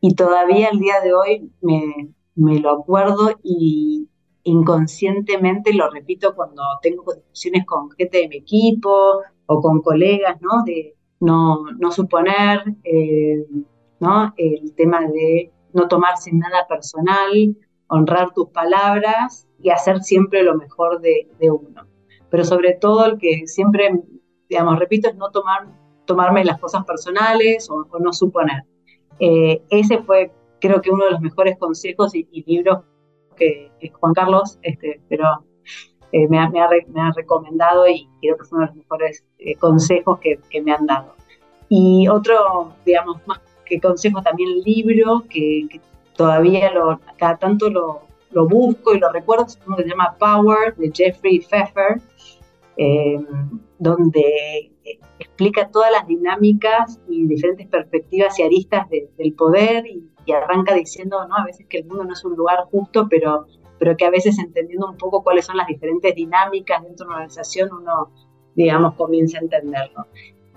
[0.00, 4.08] y todavía el día de hoy me, me lo acuerdo y
[4.44, 10.62] inconscientemente lo repito cuando tengo discusiones con gente de mi equipo o con colegas, ¿no?
[10.64, 13.44] De no, no suponer, eh,
[14.00, 14.34] ¿no?
[14.36, 17.56] El tema de no tomarse nada personal,
[17.88, 21.86] honrar tus palabras y hacer siempre lo mejor de, de uno.
[22.30, 23.90] Pero sobre todo el que siempre,
[24.48, 25.66] digamos, repito, es no tomar,
[26.04, 28.64] tomarme las cosas personales o no suponer.
[29.18, 32.80] Eh, ese fue, creo que, uno de los mejores consejos y, libros
[33.36, 33.70] que,
[34.00, 35.44] Juan Carlos, este, pero
[36.12, 36.48] eh, me, ha,
[37.14, 41.14] recomendado y creo que fue uno de los mejores eh, consejos que, me han dado.
[41.68, 45.80] Y otro, digamos, más que consejo, también libro que,
[46.16, 50.14] todavía lo, cada tanto lo, lo, busco y lo recuerdo, es uno que se llama
[50.18, 52.00] Power de Jeffrey Pfeffer,
[53.78, 54.72] donde
[55.18, 61.36] explica todas las dinámicas y diferentes perspectivas y aristas del poder y, arranca diciendo, ¿no?
[61.36, 63.46] A veces que el mundo no es un lugar justo, pero,
[63.78, 67.16] pero que a veces entendiendo un poco cuáles son las diferentes dinámicas dentro de una
[67.16, 68.10] organización, uno,
[68.54, 70.06] digamos, comienza a entenderlo.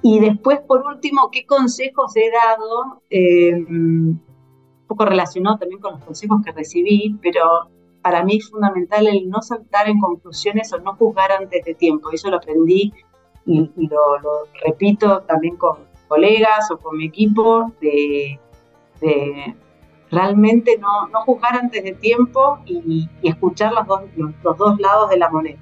[0.01, 3.01] Y después, por último, ¿qué consejos he dado?
[3.09, 4.21] Eh, un
[4.87, 7.41] poco relacionado también con los consejos que recibí, pero
[8.07, 12.09] para mí es fundamental el no saltar en conclusiones o no juzgar antes de tiempo.
[12.09, 12.93] Eso lo aprendí
[13.45, 18.39] y, lo, repito también con colegas o con mi equipo, de,
[20.09, 25.17] realmente no, no, juzgar antes de tiempo y, escuchar los dos, los, dos, lados de
[25.17, 25.59] la moneda.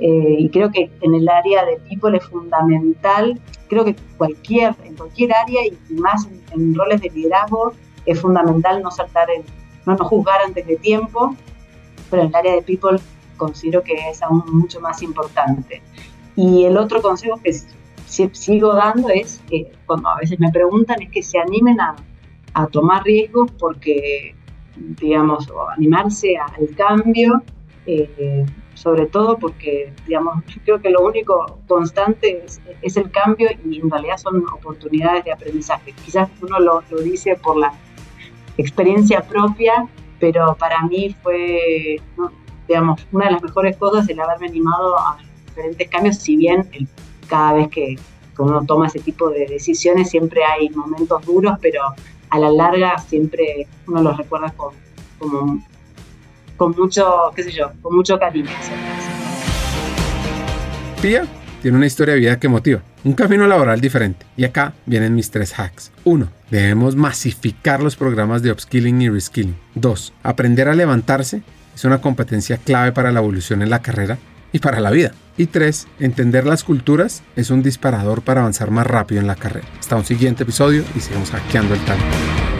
[0.00, 4.96] Eh, y creo que en el área de people es fundamental, creo que cualquier, en
[4.96, 7.72] cualquier área y más en, roles de liderazgo
[8.04, 9.44] es fundamental no saltar en,
[9.86, 11.34] no, no juzgar antes de tiempo,
[12.10, 12.98] pero en el área de people
[13.36, 15.82] considero que es aún mucho más importante.
[16.36, 17.52] Y el otro consejo que
[18.32, 21.96] sigo dando es que cuando a veces me preguntan es que se animen a,
[22.54, 24.34] a tomar riesgos porque,
[24.76, 27.42] digamos, o animarse al cambio,
[27.86, 28.44] eh,
[28.74, 32.44] sobre todo porque, digamos, creo que lo único constante
[32.82, 35.92] es, el cambio y en realidad son oportunidades de aprendizaje.
[36.04, 37.72] Quizás uno lo, lo dice por la
[38.56, 39.86] experiencia propia,
[40.18, 42.00] pero para mí fue,
[42.68, 46.68] digamos, una de las mejores cosas el haberme animado a diferentes cambios, si bien
[47.28, 47.96] cada vez que,
[48.36, 51.82] uno toma ese tipo de decisiones siempre hay momentos duros, pero
[52.30, 54.74] a la larga siempre uno los recuerda con,
[56.56, 58.50] con mucho, qué sé yo, con mucho cariño.
[61.00, 61.26] Pía
[61.62, 64.26] tiene una historia de vida que motiva, un camino laboral diferente.
[64.36, 65.92] Y acá vienen mis tres hacks.
[66.04, 66.28] 1.
[66.50, 69.56] Debemos masificar los programas de upskilling y reskilling.
[69.74, 70.12] 2.
[70.22, 71.42] Aprender a levantarse
[71.74, 74.18] es una competencia clave para la evolución en la carrera
[74.52, 75.12] y para la vida.
[75.36, 79.66] Y tres, entender las culturas es un disparador para avanzar más rápido en la carrera.
[79.80, 82.53] Hasta un siguiente episodio y sigamos hackeando el talento.